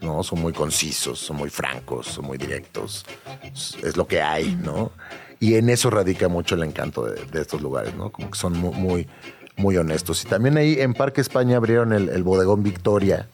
[0.00, 0.22] ¿no?
[0.22, 3.04] Son muy concisos, son muy francos, son muy directos.
[3.52, 4.92] Es- lo que hay, ¿no?
[5.40, 8.12] Y en eso radica mucho el encanto de, de estos lugares, ¿no?
[8.12, 9.08] Como que son mu- muy,
[9.56, 10.24] muy, honestos.
[10.24, 13.28] Y también ahí en Parque España abrieron el, el bodegón Victoria,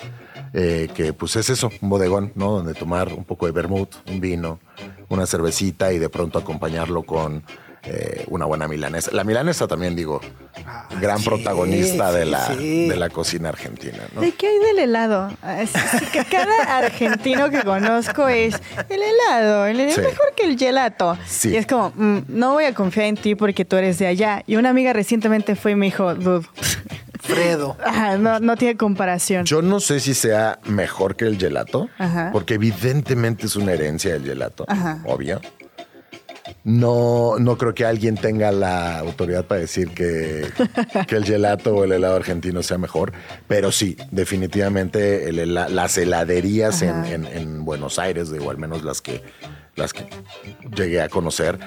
[0.52, 2.52] eh, que pues es eso, un bodegón, ¿no?
[2.52, 4.58] Donde tomar un poco de vermut, un vino,
[5.08, 7.42] una cervecita y de pronto acompañarlo con
[7.84, 9.10] eh, una buena milanesa.
[9.12, 10.20] La milanesa también, digo,
[11.00, 12.88] gran sí, protagonista de, la, sí.
[12.88, 14.20] de la cocina argentina, ¿no?
[14.20, 15.30] ¿De qué hay del helado?
[15.42, 18.54] Ah, es- es que cada argentino que conozco es
[18.88, 20.00] el helado, el helado Sí.
[20.00, 21.16] es mejor que el gelato.
[21.26, 21.50] Sí.
[21.50, 24.42] Y es como, mm, no voy a confiar en ti porque tú eres de allá.
[24.46, 26.46] Y una amiga recientemente fue y me dijo, dude,
[27.20, 27.76] Fredo.
[27.84, 29.44] ah, no, no tiene comparación.
[29.44, 32.30] Yo no sé si sea mejor que el gelato, Ajá.
[32.32, 35.02] porque evidentemente es una herencia del gelato, Ajá.
[35.06, 35.40] obvio.
[36.64, 40.46] No, no creo que alguien tenga la autoridad para decir que,
[41.06, 43.12] que el gelato o el helado argentino sea mejor,
[43.46, 47.10] pero sí, definitivamente el las heladerías en, Ajá.
[47.12, 49.22] en- en Buenos Aires, digo, al menos las que,
[49.76, 50.06] las que
[50.74, 51.58] llegué a conocer,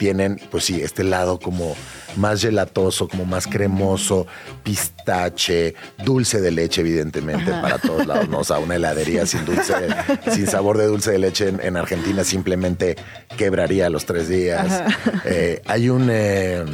[0.00, 1.76] tienen, pues sí, este lado como
[2.16, 4.26] más gelatoso, como más cremoso,
[4.62, 8.38] pistache, dulce de leche, evidentemente, para todos lados, ¿no?
[8.38, 9.74] O sea, una heladería sin dulce,
[10.32, 12.96] sin sabor de dulce de leche en, en Argentina simplemente
[13.36, 14.82] quebraría a los tres días.
[15.26, 16.08] Eh, hay un.
[16.10, 16.64] eh,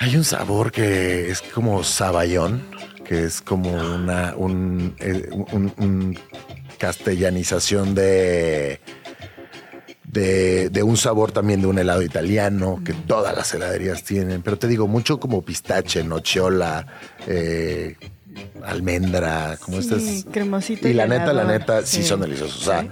[0.00, 2.62] hay un sabor que es como saballón,
[3.04, 6.18] que es como una un, eh, un- un
[6.78, 8.80] castellanización de,
[10.10, 14.42] de, de un sabor también de un helado italiano que todas las heladerías tienen.
[14.42, 16.86] Pero te digo, mucho como pistache, nochola,
[17.26, 17.96] eh,
[18.64, 20.32] almendra, como Sí, estas.
[20.32, 22.08] cremosito Y y la neta, la neta, sí, sí.
[22.08, 22.62] son deliciosos.
[22.62, 22.86] O sea,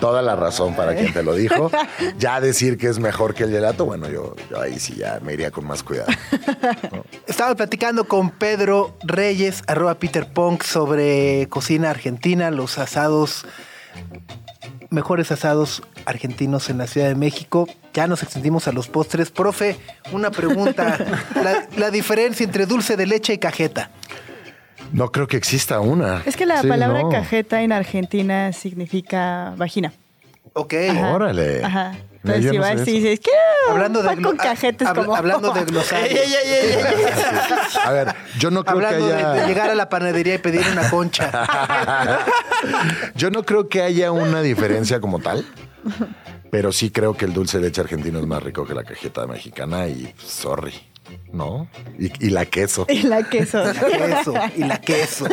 [0.00, 1.70] toda la razón para quien te lo dijo.
[2.18, 5.32] Ya decir que es mejor que el gelato, bueno, yo, yo ahí sí ya me
[5.32, 6.08] iría con más cuidado.
[7.26, 13.46] Estaba platicando con Pedro Reyes, arroba Peter Punk, sobre cocina argentina, los asados,
[14.90, 17.68] mejores asados argentinos en la Ciudad de México.
[17.94, 19.30] Ya nos extendimos a los postres.
[19.30, 19.76] Profe,
[20.12, 20.98] una pregunta.
[21.42, 23.90] la, la diferencia entre dulce de leche y cajeta.
[24.92, 26.22] No creo que exista una.
[26.26, 27.08] Es que la Sí, palabra no.
[27.10, 29.92] cajeta en Argentina significa vagina.
[30.54, 30.74] Ok.
[30.90, 31.12] Ajá.
[31.12, 31.64] Órale.
[31.64, 31.92] Ajá.
[32.22, 33.38] Mira, Entonces, si no vas y dices, quiero
[33.70, 35.16] Hablando de, con cajetes habla- como...
[35.16, 36.18] hablando de glosario.
[37.84, 39.30] A ver, yo no creo Hablando que de, haya.
[39.32, 41.30] de llegar a la panadería y pedir una concha.
[43.14, 45.46] Yo no creo que haya una diferencia como tal.
[46.50, 49.26] Pero sí creo que el dulce de leche argentino es más rico que la cajeta
[49.26, 50.74] mexicana y sorry,
[51.32, 51.68] ¿no?
[51.98, 52.86] Y, y la queso.
[52.88, 53.62] Y la queso.
[53.64, 55.26] La queso y la queso.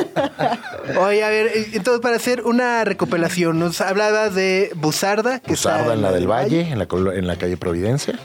[1.00, 5.40] Oye, a ver, eh, entonces para hacer una recopilación, nos hablabas de Busarda.
[5.40, 8.20] que está Usarda en la del Valle, en la, en la calle Providencia.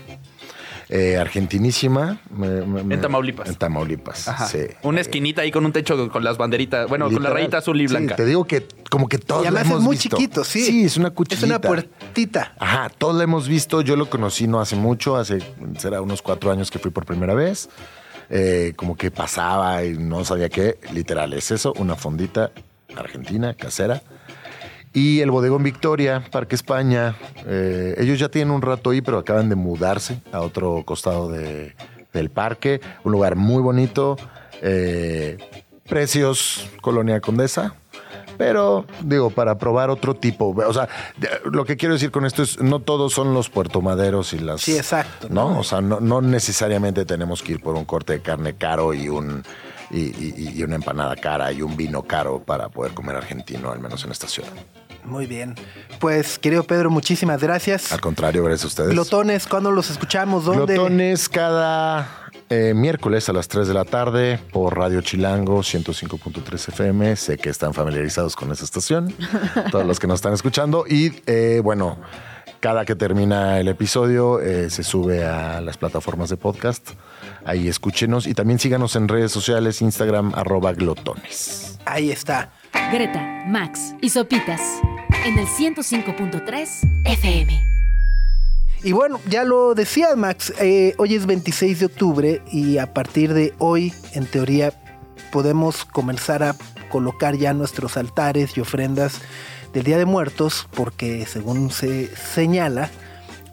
[0.94, 2.20] Eh, argentinísima.
[2.36, 3.48] me- me- me- En Tamaulipas.
[3.48, 4.46] En Tamaulipas, Ajá.
[4.46, 4.58] sí.
[4.82, 7.88] Una esquinita ahí con un techo con las banderitas, bueno, con la rayita azul y
[7.88, 8.14] Sí, blanca.
[8.14, 10.16] te digo que como que todos Y la además es muy visto.
[10.18, 10.60] chiquito, sí.
[10.60, 11.46] Sí, es una Es cuchillita.
[11.46, 12.54] una puertita.
[12.58, 13.80] Ajá, todos la hemos visto.
[13.80, 15.38] Yo lo conocí no hace mucho, hace
[15.78, 17.70] será unos cuatro años que fui por primera vez.
[18.28, 20.78] Eh, como que pasaba y no sabía qué.
[20.92, 22.50] Literal, es eso, una fondita
[22.94, 24.02] argentina, casera.
[24.94, 29.48] Y el Bodegón Victoria, Parque España, eh, ellos ya tienen un rato ahí, pero acaban
[29.48, 31.74] de mudarse a otro costado de-
[32.12, 32.80] del parque.
[33.04, 34.16] Un lugar muy bonito.
[34.64, 35.38] eh,
[35.88, 37.74] precios Colonia Condesa.
[38.38, 40.54] Pero, digo, para probar otro tipo.
[40.56, 40.88] O sea,
[41.44, 44.60] lo que quiero decir con esto es, no todos son los puertomaderos y las...
[44.62, 45.50] Sí, exacto, ¿No?
[45.50, 45.58] ¿no?
[45.60, 49.08] O sea, no, no necesariamente tenemos que ir por un corte de carne caro y
[49.08, 49.42] un...
[49.90, 53.78] Y, y- y una empanada cara y un vino caro para poder comer argentino, al
[53.80, 54.48] menos en esta ciudad.
[55.04, 55.54] Muy bien.
[55.98, 57.92] Pues, querido Pedro, muchísimas gracias.
[57.92, 58.90] Al contrario, gracias a ustedes.
[58.90, 60.44] Glotones, ¿cuándo los escuchamos?
[60.44, 60.74] ¿Dónde?
[60.74, 67.16] Glotones cada eh, miércoles a las 3 de la tarde por Radio Chilango 105.3 FM.
[67.16, 69.14] Sé que están familiarizados con esa estación,
[69.70, 70.84] todos los que nos están escuchando.
[70.86, 71.98] Y eh, bueno,
[72.60, 76.90] cada que termina el episodio eh, se sube a las plataformas de podcast.
[77.44, 81.78] Ahí escúchenos y también síganos en redes sociales, Instagram, arroba glotones.
[81.86, 82.52] Ahí está.
[82.92, 84.60] Greta, Max y Sopitas
[85.24, 87.64] en el 105.3 FM.
[88.82, 93.32] Y bueno, ya lo decía Max, eh, hoy es 26 de octubre y a partir
[93.32, 94.72] de hoy, en teoría,
[95.30, 96.56] podemos comenzar a
[96.90, 99.20] colocar ya nuestros altares y ofrendas
[99.72, 102.90] del Día de Muertos, porque según se señala,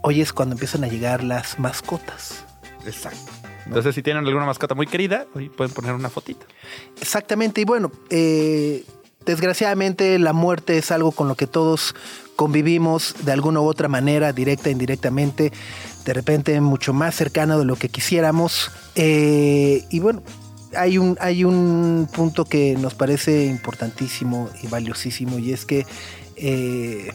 [0.01, 2.45] hoy es cuando empiezan a llegar las mascotas.
[2.85, 3.31] Exacto.
[3.67, 6.47] Entonces, si tienen alguna mascota muy querida, hoy pueden poner una fotito.
[6.99, 8.83] Exactamente, y bueno, eh,
[9.29, 11.93] desgraciadamente la muerte es algo con lo que todos
[12.35, 15.53] convivimos de alguna u otra manera, directa, indirectamente,
[16.03, 18.71] de repente mucho más cercano de lo que quisiéramos.
[18.95, 20.23] Eh, y bueno,
[20.75, 25.85] hay un, hay un punto que nos parece importantísimo y valiosísimo, y es que
[26.35, 27.11] eh,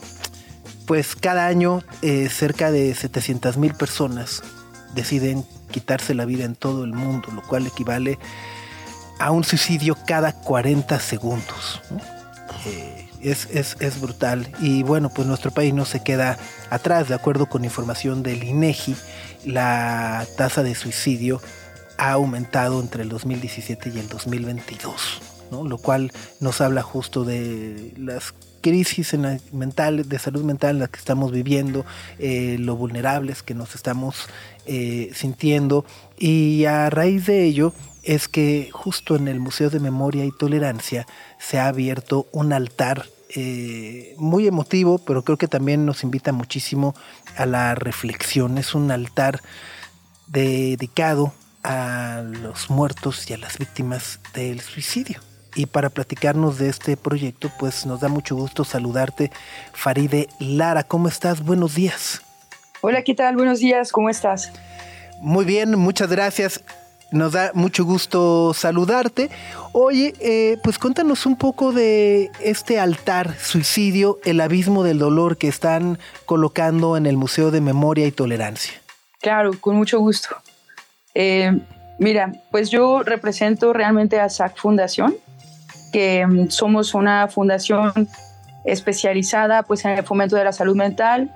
[0.87, 4.41] pues cada año eh, cerca de 700 mil personas
[4.95, 8.54] deciden quitarse la vida en todo el mundo, lo cual equivale a
[9.31, 11.81] un suicidio cada 40 segundos.
[12.67, 14.49] Eh, es, es- es brutal.
[14.61, 16.39] Y bueno, pues nuestro país no se queda
[16.71, 17.09] atrás.
[17.09, 18.97] De acuerdo con información del INEGI,
[19.47, 21.41] la tasa de suicidio
[21.99, 25.63] ha aumentado entre el 2017 y el 2022, ¿no?
[25.65, 28.35] lo cual nos habla justo de las
[28.65, 31.85] crisis en la mental, de salud mental en la que estamos viviendo,
[32.19, 34.27] eh, lo vulnerables que nos estamos
[34.65, 35.85] eh, sintiendo
[36.19, 41.07] y a raíz de ello es que justo en el Museo de Memoria y Tolerancia
[41.39, 43.05] se ha abierto un altar
[43.37, 46.95] eh, muy emotivo, pero creo que también nos invita muchísimo
[47.37, 48.57] a la reflexión.
[48.57, 49.43] Es un altar
[50.27, 55.21] dedicado a los muertos y a las víctimas del suicidio.
[55.55, 59.31] Y para platicarnos de este proyecto, pues nos da mucho gusto saludarte,
[59.73, 60.83] Faride Lara.
[60.83, 61.45] ¿Cómo estás?
[61.45, 62.23] Buenos días.
[62.81, 63.37] Hola, ¿qué tal?
[63.37, 64.53] Buenos días, ¿cómo estás?
[65.21, 66.63] Muy bien, muchas gracias.
[67.13, 69.31] Nos da mucho gusto saludarte.
[69.73, 75.49] Oye, eh, pues cuéntanos un poco de este altar suicidio, el abismo del dolor que
[75.49, 78.75] están colocando en el Museo de Memoria y Tolerancia.
[79.21, 80.37] Claro, con mucho gusto.
[81.15, 81.57] Eh,
[81.99, 85.15] mira, pues yo represento realmente a SAC Fundación,
[85.95, 87.93] que mm, somos una fundación
[88.65, 91.33] especializada pues, en el fomento de la salud mental,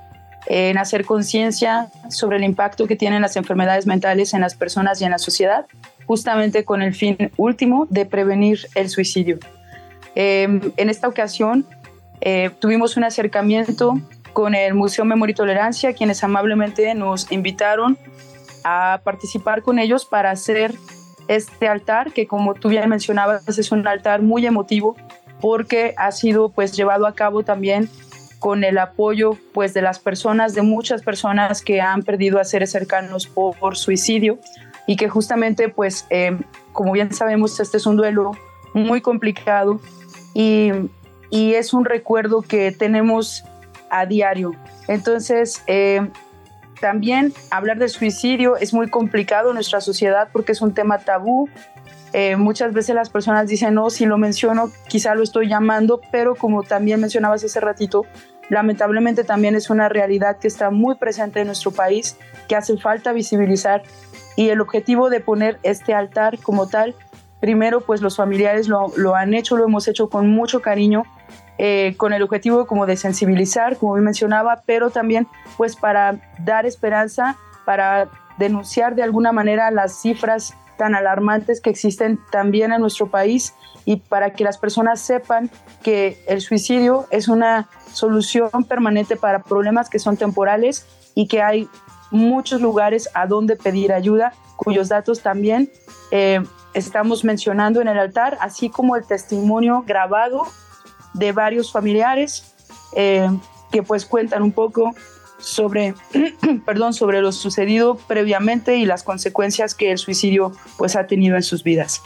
[0.47, 5.05] en hacer conciencia sobre el impacto que tienen las enfermedades mentales en las personas y
[5.05, 5.66] en la sociedad,
[6.07, 9.38] justamente con el fin último de prevenir el suicidio.
[10.16, 11.64] Eh, en esta ocasión
[12.21, 14.01] eh, tuvimos un acercamiento
[14.33, 17.97] con el Museo Memoria y Tolerancia, quienes amablemente nos invitaron
[18.64, 20.75] a participar con ellos para hacer
[21.29, 24.97] este altar, que como tú bien mencionabas, es un altar muy emotivo
[25.41, 27.88] porque ha sido pues llevado a cabo también
[28.38, 32.71] con el apoyo pues de las personas, de muchas personas que han perdido a seres
[32.71, 34.38] cercanos por, por suicidio
[34.87, 36.37] y que justamente pues eh,
[36.73, 38.33] como bien sabemos este es un duelo
[38.75, 39.81] muy complicado
[40.35, 40.71] y,
[41.31, 43.45] y es un recuerdo que tenemos
[43.91, 44.53] a diario.
[44.87, 46.09] Entonces, eh,
[46.81, 51.49] también hablar de suicidio es muy complicado en nuestra sociedad porque es un tema tabú.
[52.12, 56.35] Eh, muchas veces las personas dicen, no, si lo menciono, quizá lo estoy llamando, pero
[56.35, 58.07] como también mencionabas hace ratito,
[58.49, 62.17] lamentablemente también es una realidad que está muy presente en nuestro país,
[62.49, 63.83] que hace falta visibilizar.
[64.37, 66.95] Y el objetivo de poner este altar como tal,
[67.41, 71.03] primero, pues los familiares lo, lo han hecho, lo hemos hecho con mucho cariño,
[71.59, 76.66] eh, con el objetivo como de sensibilizar, como bien mencionaba, pero también pues para dar
[76.66, 83.09] esperanza, para denunciar de alguna manera las cifras tan alarmantes que existen también en nuestro
[83.09, 85.51] país y para que las personas sepan
[85.83, 91.68] que el suicidio es una solución permanente para problemas que son temporales y que hay
[92.11, 95.71] muchos lugares a donde pedir ayuda, cuyos datos también
[96.11, 96.40] eh,
[96.75, 100.47] estamos mencionando en el altar, así como el testimonio grabado
[101.14, 102.55] de varios familiares
[102.94, 103.29] eh,
[103.71, 104.94] que pues cuentan un poco
[105.38, 105.94] sobre,
[106.66, 111.42] perdón, sobre lo sucedido previamente y las consecuencias que el suicidio pues ha tenido en
[111.42, 112.03] sus vidas.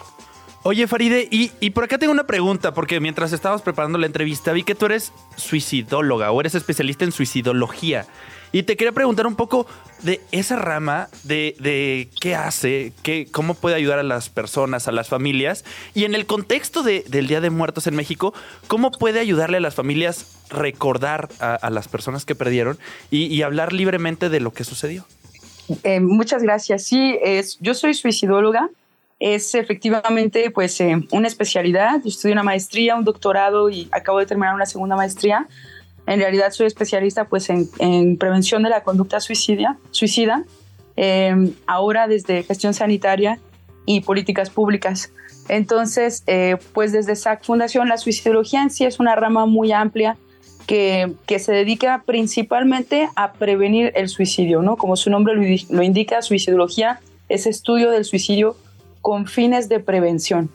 [0.65, 4.53] Oye, Faride, y, y, por acá tengo una pregunta, porque mientras estábamos preparando la entrevista
[4.53, 8.07] vi que tú eres suicidóloga o eres especialista en suicidología.
[8.53, 9.67] Y te quería preguntar un poco
[10.03, 14.93] de esa rama, de, de qué hace, qué, cómo puede ayudar a las personas, a
[14.93, 15.65] las familias.
[15.95, 18.35] Y en el contexto de, del Día de Muertos en México,
[18.69, 22.79] ¿cómo puede ayudarle a las familias recordar a, las personas que perdieron
[23.11, 25.07] y, y, hablar libremente de lo que sucedió?
[25.83, 26.85] Eh, muchas gracias.
[26.85, 28.69] Sí, es, yo soy suicidóloga.
[29.19, 32.01] Es efectivamente pues eh, una especialidad.
[32.03, 35.47] Yo estudié una maestría, un doctorado y acabo de terminar una segunda maestría
[36.07, 40.45] en realidad soy especialista pues, en, en prevención de la conducta suicida, suicida
[40.97, 43.39] eh, ahora desde gestión sanitaria
[43.87, 45.13] y políticas públicas.
[45.49, 50.17] Entonces, eh, pues desde SAC Fundación, la suicidología en sí es una rama muy amplia
[50.67, 54.77] que, que, se dedica principalmente a prevenir el suicidio, ¿no?
[54.77, 55.43] Como su nombre lo,
[55.77, 58.57] lo indica, suicidología es estudio del suicidio
[59.01, 60.51] con fines de prevención.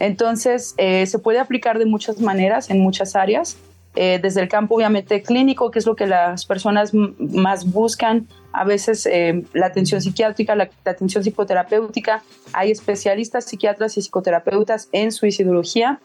[0.00, 3.56] Entonces, eh, se puede aplicar de muchas maneras, en muchas áreas.
[3.96, 8.64] Eh, desde el campo obviamente clínico, que es lo que las personas más buscan, a
[8.64, 16.00] veces eh, la atención psiquiátrica, la, atención psicoterapéutica, hay especialistas psiquiatras y psicoterapeutas en suicidología,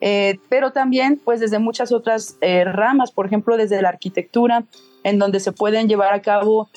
[0.00, 4.64] eh, pero también pues desde muchas otras ramas, por ejemplo desde la arquitectura,
[5.02, 6.70] en donde se pueden llevar a cabo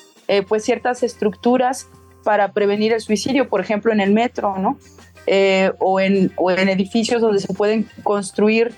[0.49, 1.87] pues ciertas estructuras
[2.25, 4.77] para prevenir el suicidio, por ejemplo en el metro, ¿no?
[5.79, 8.73] o, en, o en edificios donde se pueden construir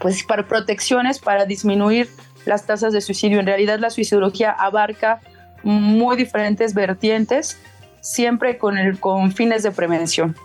[0.00, 2.08] pues para protecciones para disminuir
[2.44, 3.40] las tasas de suicidio.
[3.40, 5.20] En realidad la suicidología abarca
[5.62, 7.58] muy diferentes vertientes,
[8.00, 10.36] siempre con, el, con fines de prevención.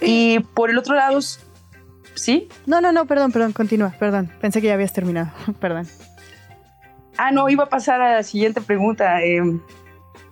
[0.00, 1.20] Y por el otro lado,
[2.14, 2.48] ¿sí?
[2.66, 4.30] No, no, no, perdón, perdón, continúa, perdón.
[4.40, 5.86] Pensé que ya habías terminado, perdón.
[7.16, 9.22] Ah, no, iba a pasar a la siguiente pregunta.
[9.22, 9.40] Eh,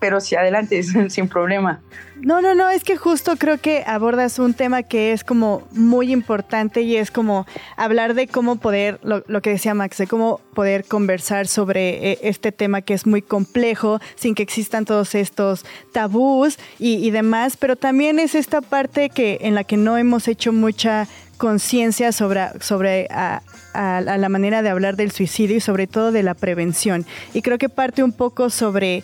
[0.03, 1.81] pero sí, adelante, sin problema.
[2.17, 6.11] No, no, no, es que justo creo que abordas un tema que es como muy
[6.11, 10.85] importante y es como hablar de cómo poder, lo, que decía Max, de cómo poder
[10.85, 16.59] conversar sobre eh, este tema que es muy complejo, sin que existan todos estos tabús
[16.81, 21.07] y, demás, pero también es esta parte que en la que no hemos hecho mucha
[21.37, 23.43] conciencia sobre, sobre a,
[23.75, 27.07] la manera de hablar del suicidio y sobre todo de la prevención.
[27.35, 29.03] Y creo que parte un poco sobre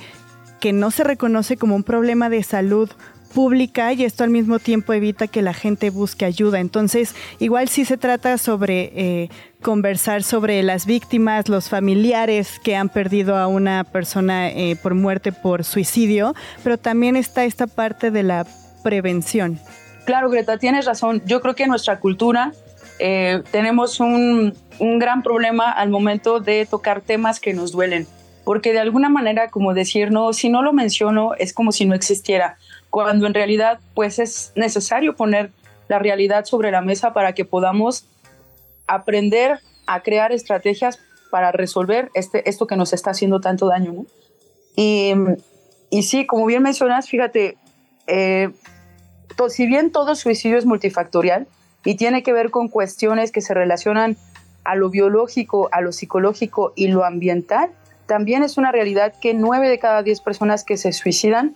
[0.61, 2.91] que no se reconoce como un problema de salud
[3.29, 6.61] pública y esto al mismo tiempo evita que la gente busque ayuda.
[6.61, 9.31] Entonces, igual sí se trata sobre eh,
[9.63, 15.33] conversar sobre las víctimas, los familiares que han perdido a una persona eh, por muerte
[15.33, 18.47] por suicidio, pero también está esta parte de la
[18.83, 19.59] prevención.
[20.05, 21.23] Claro, Greta, tienes razón.
[21.27, 22.53] Yo creo que en nuestra cultura
[22.99, 28.07] eh, tenemos un, un gran problema al momento de tocar temas que nos duelen
[28.49, 31.95] porque de alguna manera como decir, no, si no lo menciono es como si no
[31.95, 32.57] existiera,
[32.89, 35.51] cuando en realidad pues es necesario poner
[35.87, 38.07] la realidad sobre la mesa para que podamos
[38.87, 40.99] aprender a crear estrategias
[41.31, 43.93] para resolver este, esto que nos está haciendo tanto daño.
[43.93, 44.07] ¿no?
[44.77, 45.13] Y,
[45.91, 47.59] y sí, como bien mencionas, fíjate,
[48.07, 48.49] eh,
[49.37, 51.47] to, si bien todo suicidio es multifactorial
[51.85, 54.17] y tiene que ver con cuestiones que se relacionan
[54.65, 57.73] a lo biológico, a lo psicológico y lo ambiental,
[58.09, 61.55] también es una realidad que nueve de cada diez personas que se suicidan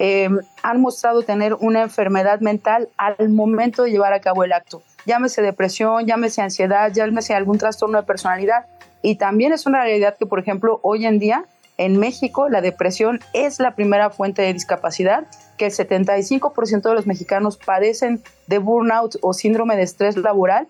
[0.00, 0.28] eh,
[0.62, 4.82] han mostrado tener una enfermedad mental al momento de llevar a cabo el acto.
[5.06, 8.66] Llámese depresión, llámese ansiedad, llámese algún trastorno de personalidad.
[9.00, 11.44] Y también es una realidad que, por ejemplo, hoy en día
[11.78, 17.06] en México la depresión es la primera fuente de discapacidad, que el 75% de los
[17.06, 20.66] mexicanos padecen de burnout o síndrome de estrés laboral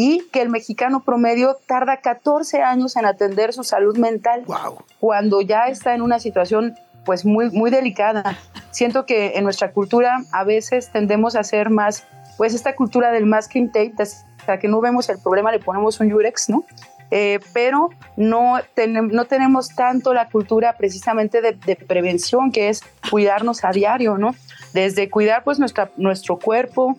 [0.00, 4.78] y que el mexicano promedio tarda 14 años en atender su salud mental wow.
[5.00, 8.38] cuando ya está en una situación pues muy, muy delicada.
[8.70, 12.04] Siento que en nuestra cultura a veces tendemos a ser más,
[12.36, 16.10] pues esta cultura del masking tape, hasta que no vemos el problema le ponemos un
[16.10, 16.64] yurex, ¿no?
[17.10, 22.84] Eh, pero no, ten, no tenemos tanto la cultura precisamente de, de, prevención, que es
[23.10, 24.36] cuidarnos a diario, ¿no?
[24.74, 26.96] Desde cuidar pues nuestra, nuestro cuerpo,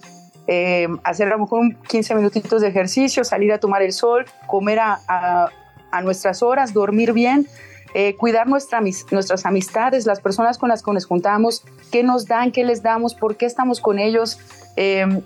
[0.51, 4.25] eh, hacer a lo mejor un 15 minutitos de ejercicio, salir a tomar el sol,
[4.47, 5.49] comer a, a,
[5.91, 7.47] a nuestras horas, dormir bien,
[7.93, 12.51] eh, cuidar nuestra, nuestras amistades, las personas con las que nos juntamos, qué nos dan,
[12.51, 14.39] qué les damos, por qué estamos con ellos,
[14.75, 15.21] eh,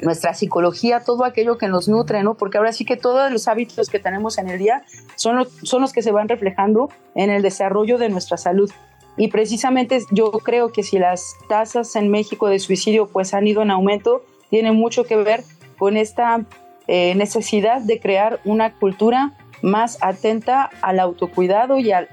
[0.00, 2.34] nuestra psicología, todo aquello que nos nutre, ¿no?
[2.34, 4.84] Porque ahora sí que todos los hábitos que tenemos en el día
[5.16, 8.70] son, lo, son los que se van reflejando en el desarrollo de nuestra salud.
[9.16, 13.62] Y precisamente yo creo que si las tasas en México de suicidio pues han ido
[13.62, 15.42] en aumento, tiene mucho que ver
[15.78, 16.44] con esta
[16.88, 19.32] eh, necesidad de crear una cultura
[19.62, 22.08] más atenta al autocuidado y a,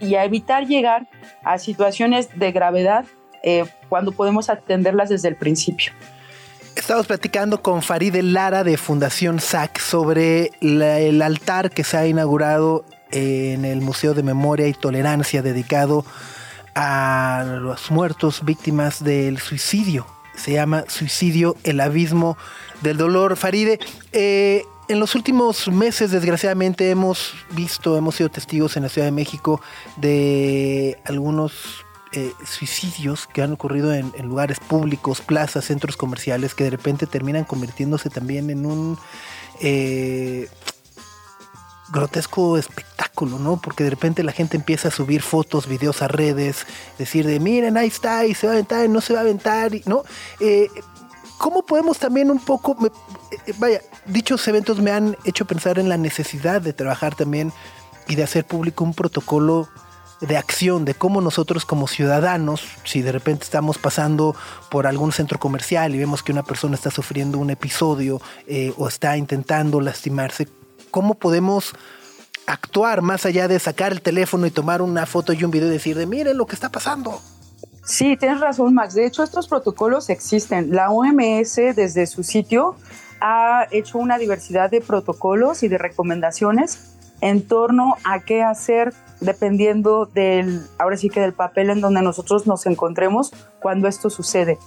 [0.00, 1.08] y a, evitar llegar
[1.44, 3.04] a situaciones de gravedad
[3.42, 5.92] eh, cuando podemos atenderlas desde el principio.
[6.74, 12.84] Estamos platicando con Faride Lara de Fundación SAC sobre el altar que se ha inaugurado
[13.10, 16.04] en el Museo de Memoria y Tolerancia dedicado
[16.74, 20.06] a los muertos víctimas del suicidio.
[20.36, 22.36] Se llama Suicidio, el abismo
[22.82, 23.36] del dolor.
[23.36, 23.78] Faride,
[24.12, 29.12] eh, en los últimos meses, desgraciadamente, hemos visto, hemos sido testigos en la Ciudad de
[29.12, 29.60] México
[29.96, 36.70] de algunos eh, suicidios que han ocurrido en, lugares públicos, plazas, centros comerciales, que de
[36.70, 38.98] repente terminan convirtiéndose también en un
[39.60, 40.48] eh,
[41.88, 43.60] grotesco espectáculo, ¿no?
[43.60, 46.66] Porque de repente la gente empieza a subir fotos, videos a redes,
[46.98, 49.22] decir de miren, ahí está, y se va a aventar, y no se va a
[49.22, 50.04] aventar, ¿no?
[50.40, 50.68] Eh,
[51.38, 52.76] ¿Cómo podemos también un poco,
[53.30, 57.52] eh, vaya, dichos eventos me han hecho pensar en la necesidad de trabajar también
[58.08, 59.68] y de hacer público un protocolo
[60.20, 64.34] de acción, de cómo nosotros como ciudadanos, si de repente estamos pasando
[64.70, 68.88] por algún centro comercial y vemos que una persona está sufriendo un episodio eh, o
[68.88, 70.48] está intentando lastimarse,
[70.90, 71.74] cómo podemos
[72.46, 75.72] actuar más allá de sacar el teléfono y tomar una foto y un video y
[75.72, 77.20] decir de miren lo que está pasando.
[77.84, 78.94] Sí, tienes razón, Max.
[78.94, 80.74] De hecho, estos protocolos existen.
[80.74, 82.74] La OMS desde su sitio
[83.20, 90.06] ha hecho una diversidad de protocolos y de recomendaciones en torno a qué hacer dependiendo
[90.06, 94.58] del, ahora sí que del papel en donde nosotros nos encontremos cuando esto sucede.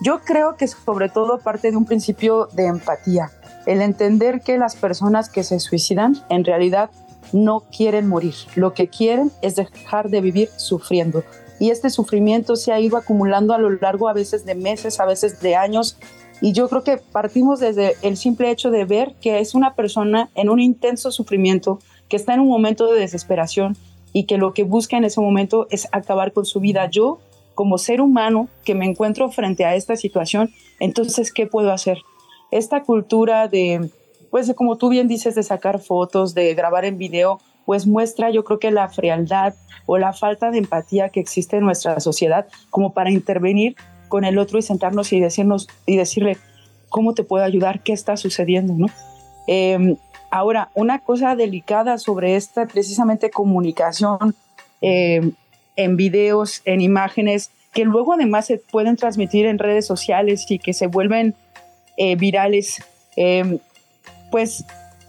[0.00, 3.30] Yo creo que sobre todo parte de un principio de empatía
[3.66, 6.90] el entender que las personas que se suicidan en realidad
[7.32, 11.24] no quieren morir, lo que quieren es dejar de vivir sufriendo.
[11.58, 15.06] Y este sufrimiento se ha ido acumulando a lo largo a veces de meses, a
[15.06, 15.96] veces de años.
[16.40, 20.28] Y yo creo que partimos desde el simple hecho de ver que es una persona
[20.34, 23.76] en un intenso sufrimiento, que está en un momento de desesperación
[24.12, 26.90] y que lo que busca en ese momento es acabar con su vida.
[26.90, 27.20] Yo,
[27.54, 30.50] como ser humano que me encuentro frente a esta situación,
[30.80, 31.98] entonces, ¿qué puedo hacer?
[32.52, 33.90] Esta cultura de,
[34.30, 38.44] pues como tú bien dices, de sacar fotos, de grabar en video, pues muestra yo
[38.44, 39.54] creo que la frialdad
[39.86, 43.74] o la falta de empatía que existe en nuestra sociedad como para intervenir
[44.08, 46.36] con el otro y sentarnos y decirnos y decirle
[46.90, 48.86] cómo te puedo ayudar, qué está sucediendo, ¿no?
[49.46, 49.96] Em,
[50.30, 54.34] ahora, una cosa delicada sobre esta precisamente comunicación
[54.82, 55.32] em,
[55.76, 60.74] en videos, en imágenes, que luego además se pueden transmitir en redes sociales y que
[60.74, 61.34] se vuelven
[61.96, 62.82] eh, virales,
[63.16, 63.58] em,
[64.30, 64.64] pues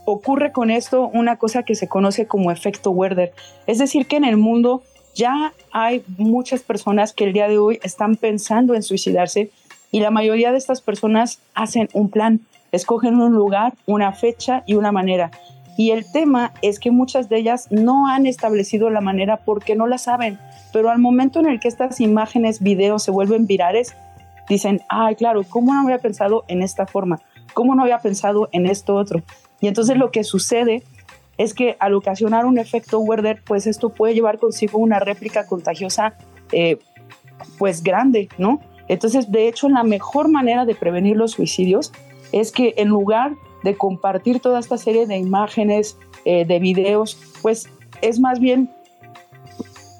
[0.06, 3.34] ocurre con esto una cosa que se conoce como efecto Werder.
[3.68, 4.84] Es decir, que en el mundo
[5.16, 9.52] ya hay muchas personas que el día de hoy están pensando en suicidarse
[9.92, 14.74] y la mayoría de estas personas hacen un plan, escogen un lugar, una fecha y
[14.74, 15.32] una manera.
[15.78, 19.88] Y el tema es que muchas de ellas no han establecido la manera porque no
[19.88, 20.40] la saben,
[20.72, 23.96] pero al momento en el que estas imágenes, videos se vuelven virales,
[24.50, 27.22] dicen, ay, claro, ¿cómo no había pensado en esta forma?
[27.54, 29.22] ¿Cómo no había pensado en esto otro?
[29.62, 30.84] Y entonces lo que sucede
[31.38, 36.16] es que al ocasionar un efecto Werder, pues esto puede llevar consigo una réplica contagiosa,
[36.52, 36.80] eh,
[37.58, 38.60] pues grande, ¿no?
[38.88, 41.92] Entonces, de hecho, la mejor manera de prevenir los suicidios
[42.32, 43.34] es que en lugar
[43.64, 47.70] de compartir toda esta serie de imágenes, eh, de videos, pues
[48.02, 48.70] es más bien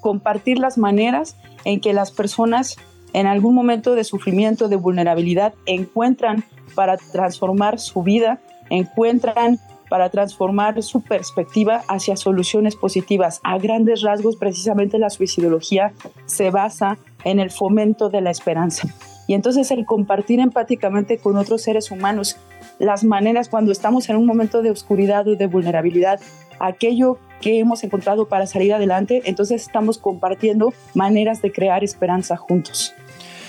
[0.02, 2.78] compartir las maneras en que las personas
[3.14, 6.44] en algún momento de sufrimiento, de vulnerabilidad, encuentran
[6.76, 8.40] para transformar su vida,
[8.70, 9.60] encuentran
[9.90, 13.40] para transformar su perspectiva hacia soluciones positivas.
[13.44, 15.94] A grandes rasgos, precisamente la suicidología
[16.26, 18.88] se basa en el fomento de la esperanza.
[19.28, 22.38] Y entonces el compartir empáticamente con otros seres humanos
[22.80, 26.20] las maneras cuando estamos en un momento de oscuridad o de vulnerabilidad,
[26.60, 32.94] aquello que hemos encontrado para salir adelante, entonces estamos compartiendo maneras de crear esperanza juntos.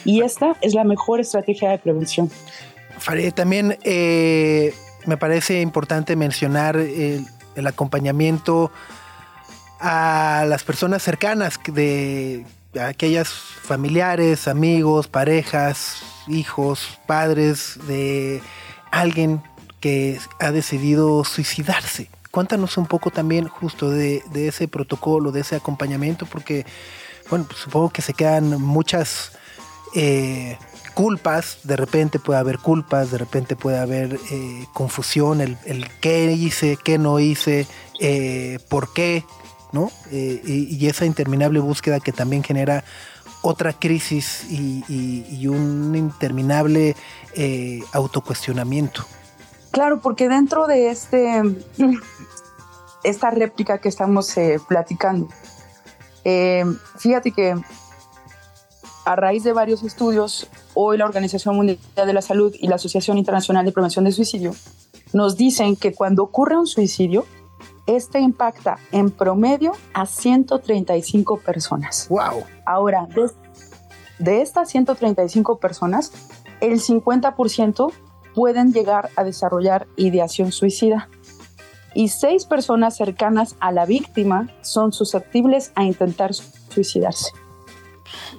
[0.05, 2.31] Y esta es la mejor estrategia de prevención.
[2.99, 4.75] Farid, también eh,
[5.07, 7.27] me parece importante mencionar el,
[7.67, 8.71] acompañamiento
[9.81, 12.45] a las personas cercanas de
[12.81, 18.43] aquellas familiares, amigos, parejas, hijos, padres de
[18.91, 19.43] alguien
[19.81, 22.09] que ha decidido suicidarse.
[22.31, 26.67] Cuéntanos un poco también justo de, ese protocolo, de ese acompañamiento, porque,
[27.31, 29.33] bueno, pues supongo que se quedan muchas
[29.95, 30.59] eh,
[30.95, 36.77] culpas, de repente puede haber culpas, de repente puede haber eh, confusión, el, qué hice,
[36.83, 37.67] qué no hice,
[38.01, 39.25] eh, por qué,
[39.73, 39.91] ¿no?
[40.11, 42.85] Y, esa interminable búsqueda que también genera
[43.43, 46.97] otra crisis y, un interminable
[47.93, 49.05] autocuestionamiento.
[49.73, 51.43] Claro, porque dentro de este,
[53.03, 54.33] esta réplica que estamos
[54.69, 55.29] platicando,
[56.99, 57.57] fíjate que
[59.05, 63.19] a raíz de varios estudios, hoy la Organización Mundial de la Salud y la Asociación
[63.19, 64.55] Internacional de Prevención de Suicidio
[65.13, 67.25] nos dicen que cuando ocurre un suicidio,
[67.87, 72.09] este impacta en promedio a 135 personas.
[72.09, 72.45] ¡Wow!
[72.65, 73.31] Ahora, de,
[74.19, 76.13] de estas 135 personas,
[76.61, 77.93] el 50%
[78.35, 81.09] pueden llegar a desarrollar ideación suicida
[81.95, 87.44] y seis personas cercanas a la víctima son susceptibles a intentar suicidarse.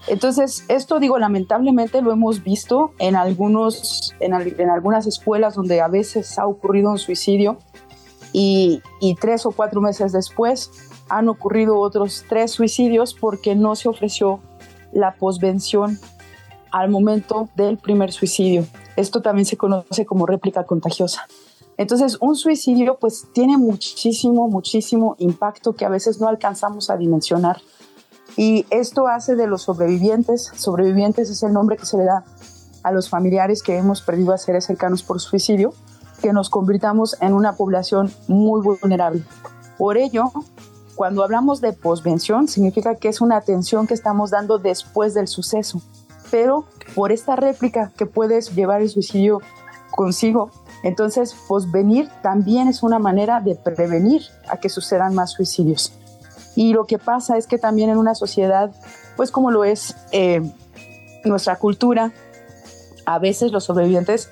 [0.08, 4.34] Entonces, esto digo, lamentablemente lo hemos visto en, algunos, en,
[4.70, 7.58] algunas escuelas donde a veces ha ocurrido un suicidio
[8.34, 10.72] y, y, tres o cuatro meses después
[11.10, 14.40] han ocurrido otros tres suicidios porque no se ofreció
[14.92, 16.00] la posvención
[16.72, 18.66] al momento del primer suicidio.
[18.96, 21.28] Esto también se conoce como réplica contagiosa.
[21.78, 27.62] Entonces, un suicidio pues tiene muchísimo, muchísimo impacto que a veces no alcanzamos a dimensionar.
[28.38, 32.26] Y esto hace de los sobrevivientes, sobrevivientes es el nombre que se le da
[32.84, 35.74] a los familiares que hemos perdido a seres cercanos por suicidio,
[36.22, 39.24] que nos convirtamos en una población muy vulnerable.
[39.78, 40.32] Por ello,
[40.96, 45.82] cuando hablamos de posvención, significa que es una atención que estamos dando después del suceso.
[46.32, 49.42] Pero por esta réplica que puedes llevar el suicidio
[49.92, 50.52] consigo,
[50.84, 55.94] entonces posvenir también es una manera de prevenir a que sucedan más suicidios.
[56.56, 58.72] Y lo que pasa es que también en una sociedad,
[59.18, 60.42] pues como lo es eh,
[61.26, 62.12] nuestra cultura,
[63.06, 64.30] a veces los sobrevivientes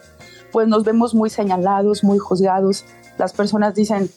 [0.53, 2.86] pues nos vemos muy señalados, muy juzgados.
[3.17, 4.09] Las personas dicen,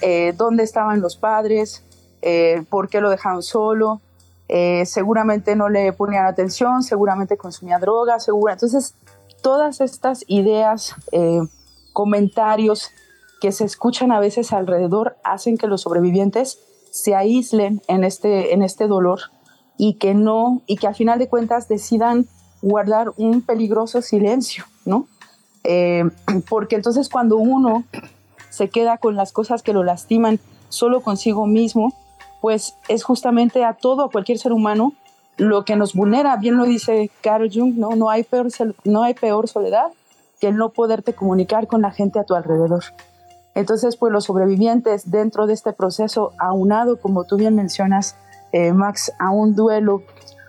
[0.00, 1.84] eh, ¿dónde estaban los padres?
[2.22, 4.00] Eh, ¿Por qué lo dejaron solo?
[4.48, 8.52] Eh, seguramente no le ponían atención, seguramente consumía drogas, segura.
[8.54, 8.94] Entonces,
[9.42, 10.94] todas estas ideas,
[11.92, 12.90] comentarios
[13.40, 16.60] que se escuchan a veces alrededor hacen que los sobrevivientes
[16.90, 19.20] se aíslen en este, en este dolor
[19.76, 22.26] y que no, y que al final de cuentas decidan
[22.62, 25.06] guardar un peligroso silencio, ¿no?
[25.64, 26.04] Eh,
[26.48, 27.84] porque entonces cuando uno
[28.50, 30.38] se queda con las cosas que lo lastiman
[30.68, 31.94] solo consigo mismo,
[32.40, 34.94] pues es justamente a todo, a cualquier ser humano,
[35.36, 36.36] lo que nos vulnera.
[36.36, 37.96] Bien lo dice Carl Jung, ¿no?
[37.96, 38.48] No hay peor,
[38.84, 39.88] no hay peor soledad
[40.40, 42.82] que el no poderte comunicar con la gente a tu alrededor.
[43.54, 48.16] Entonces, pues los sobrevivientes dentro de este proceso, aunado, como tú bien mencionas,
[48.52, 50.02] eh, Max, a un duelo,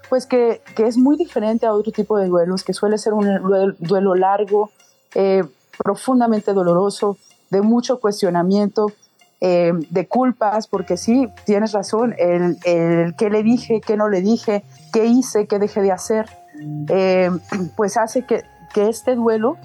[0.09, 3.75] pues que, que, es muy diferente a otro tipo de duelos, que suele ser un
[3.79, 4.71] duelo largo,
[5.15, 5.43] eh,
[5.77, 7.17] profundamente doloroso,
[7.49, 8.91] de mucho cuestionamiento,
[9.39, 14.21] eh, de culpas, porque sí, tienes razón, el, el qué le dije, qué no le
[14.21, 16.29] dije, qué hice, qué dejé de hacer,
[17.75, 18.43] pues hace que,
[18.73, 19.57] que este duelo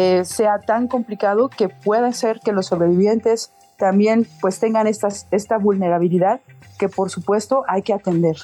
[0.00, 5.58] eh, sea tan complicado que puede ser que los sobrevivientes también pues tengan estas, esta
[5.58, 6.40] vulnerabilidad
[6.78, 8.36] que por supuesto hay que atender.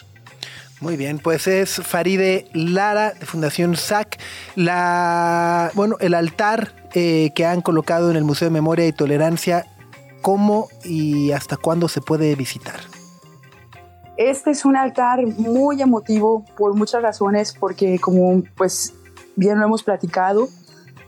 [0.80, 4.18] Muy bien, pues es Faride Lara de Fundación SAC.
[4.56, 9.64] La, bueno, el altar eh, que han colocado en el Museo de Memoria y Tolerancia
[10.22, 12.80] cómo y hasta cuándo se puede visitar?
[14.16, 18.92] Este es un altar muy emotivo por muchas razones, porque como pues
[19.36, 20.48] bien lo hemos platicado,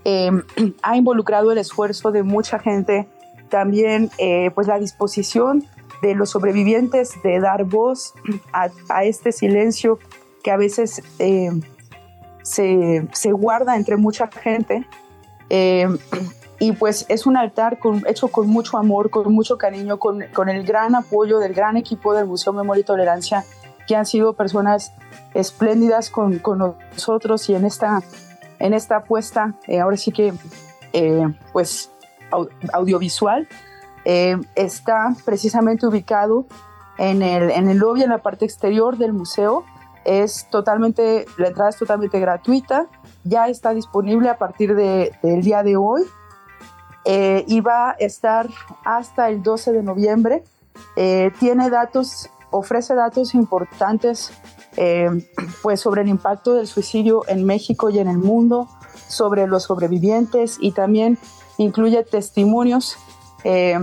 [0.07, 0.31] eh,
[0.83, 3.09] ha involucrado el esfuerzo de mucha gente,
[3.51, 5.65] también eh, pues la disposición
[6.01, 8.15] de los sobrevivientes de dar voz
[8.53, 9.99] a, este silencio
[10.45, 11.51] que a veces eh,
[12.43, 14.87] se, guarda entre mucha gente.
[15.51, 15.89] Eh,
[16.61, 20.65] y pues es un altar hecho con mucho amor, con mucho cariño, con, con, el
[20.65, 23.45] gran apoyo del gran equipo del Museo Memoria y Tolerancia,
[23.89, 24.93] que han sido personas
[25.35, 28.03] espléndidas con, con nosotros y en esta,
[28.59, 30.33] en esta apuesta, eh, ahora sí que,
[30.93, 31.91] eh, pues,
[32.73, 33.49] audiovisual,
[34.05, 36.47] eh, está precisamente ubicado
[36.99, 39.65] en el, en el lobby, en la parte exterior del museo.
[40.05, 42.87] Es totalmente, la entrada es totalmente gratuita,
[43.25, 46.03] ya está disponible a partir de, del día de hoy
[47.05, 48.49] eh, y va a estar
[48.85, 50.45] hasta el 12 de noviembre.
[50.97, 54.33] Eh, tiene datos, ofrece datos importantes
[54.77, 55.11] eh,
[55.63, 58.69] pues sobre el impacto del suicidio en México y en el mundo,
[59.09, 61.19] sobre los sobrevivientes y también
[61.59, 62.97] incluye testimonios
[63.45, 63.79] eh,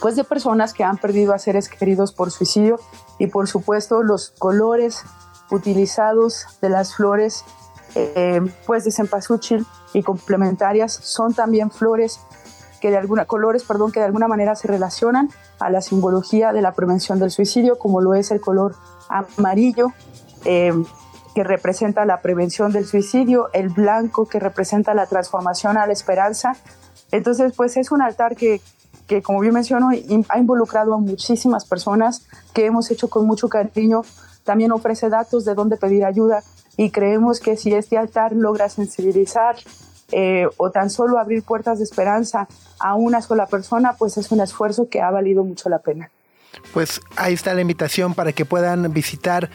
[0.00, 2.80] pues de personas que han perdido a seres queridos por suicidio
[3.18, 5.04] y por supuesto los colores
[5.50, 7.44] utilizados de las flores
[7.94, 12.20] eh, pues de cempasúchil y complementarias son también flores
[12.84, 16.60] que de alguna colores, perdón, que de alguna manera se relacionan a la simbología de
[16.60, 18.74] la prevención del suicidio, como lo es el color
[19.08, 19.94] amarillo
[20.44, 20.74] eh,
[21.34, 26.56] que representa la prevención del suicidio, el blanco que representa la transformación a la esperanza
[27.10, 28.60] Entonces, pues es un altar que,
[29.06, 29.88] que como bien menciono,
[30.28, 34.02] ha involucrado a muchísimas personas que hemos hecho con mucho cariño.
[34.44, 36.42] También ofrece datos de dónde pedir ayuda
[36.76, 39.56] y creemos que si este altar logra sensibilizar
[40.12, 42.46] eh, o tan solo abrir puertas de esperanza
[42.78, 46.10] a una sola persona, pues es un esfuerzo que ha valido mucho la pena.
[46.72, 49.50] Pues ahí está la invitación para que puedan visitar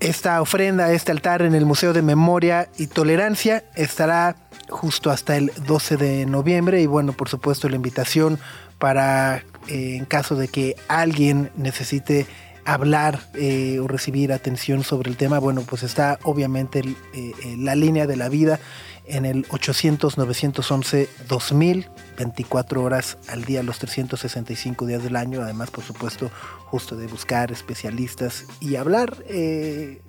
[0.00, 3.64] esta ofrenda, este altar en el Museo de Memoria y Tolerancia.
[3.74, 4.36] Estará
[4.68, 8.38] justo hasta el 12 de noviembre y bueno, por supuesto la invitación
[8.78, 12.26] para eh, en caso de que alguien necesite
[12.64, 16.82] hablar eh, o recibir atención sobre el tema, bueno, pues está obviamente
[17.58, 18.60] la línea de la vida
[19.06, 25.42] en el 800-911-2000, 24 horas al día, los 365 días del año.
[25.42, 26.30] Además, por supuesto,
[26.66, 30.00] justo de buscar especialistas y hablar, eh,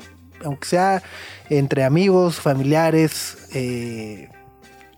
[0.44, 1.02] aunque sea
[1.50, 4.30] entre amigos, familiares, eh,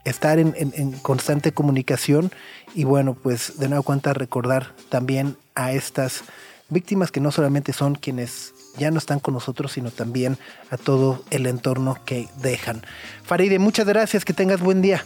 [0.03, 2.31] estar en, en, constante comunicación
[2.75, 6.23] y bueno, pues de nuevo cuenta recordar también a estas
[6.69, 10.37] víctimas que no solamente son quienes ya no están con nosotros, sino también
[10.69, 12.81] a todo el entorno que dejan.
[13.23, 15.03] Faride, muchas gracias, que tengas buen día.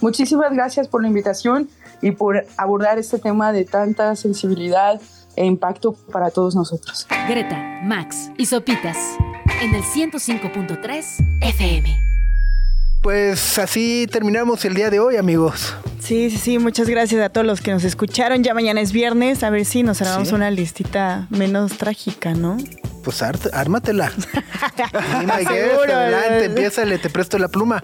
[0.00, 1.68] Muchísimas gracias por la invitación
[2.00, 5.00] y por abordar este tema de tanta sensibilidad
[5.36, 7.06] e impacto para todos nosotros.
[7.28, 8.96] Greta, Max y Sopitas
[9.60, 11.04] en el 105.3
[11.42, 12.00] FM.
[13.02, 15.74] Pues así terminamos el día de hoy, amigos.
[16.00, 18.42] Sí, sí, sí, muchas gracias a todos los que nos escucharon.
[18.42, 22.58] Ya mañana es viernes, a ver si nos armamos una listita menos trágica, ¿no?
[23.02, 24.10] Pues ármatela.
[25.48, 25.92] Seguro.
[25.92, 27.82] Adelante, empieza, te presto la pluma.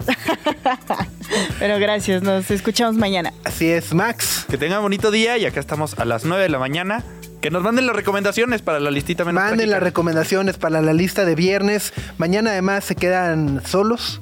[1.59, 3.33] Pero gracias, nos escuchamos mañana.
[3.43, 4.45] Así es, Max.
[4.49, 7.03] Que tengan bonito día y acá estamos a las 9 de la mañana.
[7.41, 11.23] Que nos manden las recomendaciones para la listita menos Manden las recomendaciones para la lista
[11.23, 11.93] de viernes.
[12.17, 14.21] Mañana además se quedan solos.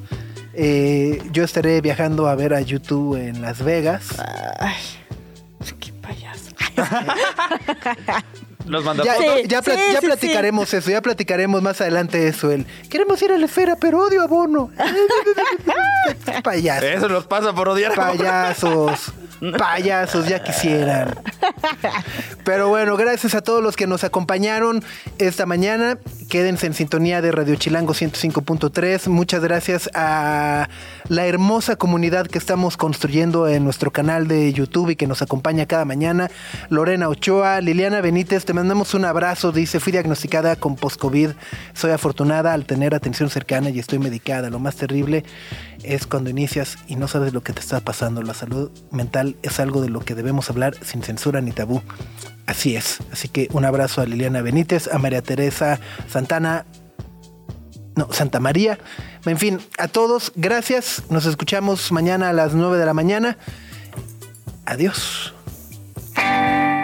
[0.54, 4.16] Eh, yo estaré viajando a ver a YouTube en Las Vegas.
[4.60, 4.76] Ay,
[5.80, 6.52] qué payaso.
[8.66, 9.62] Los manda ya, ya,
[10.02, 12.52] platicaremos eso, ya platicaremos más adelante eso.
[12.52, 14.72] El, queremos ir a la esfera, pero odio a Bono.
[16.44, 16.90] Payasos.
[16.90, 19.14] Eso nos pasa por odiar a Payasos.
[19.58, 21.16] Payasos, ya quisieran.
[22.44, 24.84] Pero bueno, gracias a todos los que nos acompañaron
[25.18, 25.98] esta mañana.
[26.30, 29.08] Quédense en sintonía de Radio Chilango 105.3.
[29.10, 30.70] Muchas gracias a
[31.08, 35.66] la hermosa comunidad que estamos construyendo en nuestro canal de YouTube y que nos acompaña
[35.66, 36.30] cada mañana.
[36.70, 39.52] Lorena Ochoa, Liliana Benítez, te mandamos un abrazo.
[39.52, 41.32] Dice, fui diagnosticada con post-COVID.
[41.74, 44.50] Soy afortunada al tener atención cercana y estoy medicada.
[44.50, 45.24] Lo más terrible
[45.84, 48.24] es cuando inicias y no sabes lo que te está pasando.
[48.24, 51.82] La salud mental es algo de lo que debemos hablar sin censura ni tabú.
[52.48, 53.00] Así es.
[53.12, 55.80] Así que un abrazo a Liliana Benítez, a María Teresa
[56.10, 56.66] Santana,
[57.96, 58.80] no, Santa María.
[59.26, 61.04] En fin, a todos, gracias.
[61.10, 63.38] Nos escuchamos mañana a las 9 de la mañana.
[64.66, 65.34] Adiós.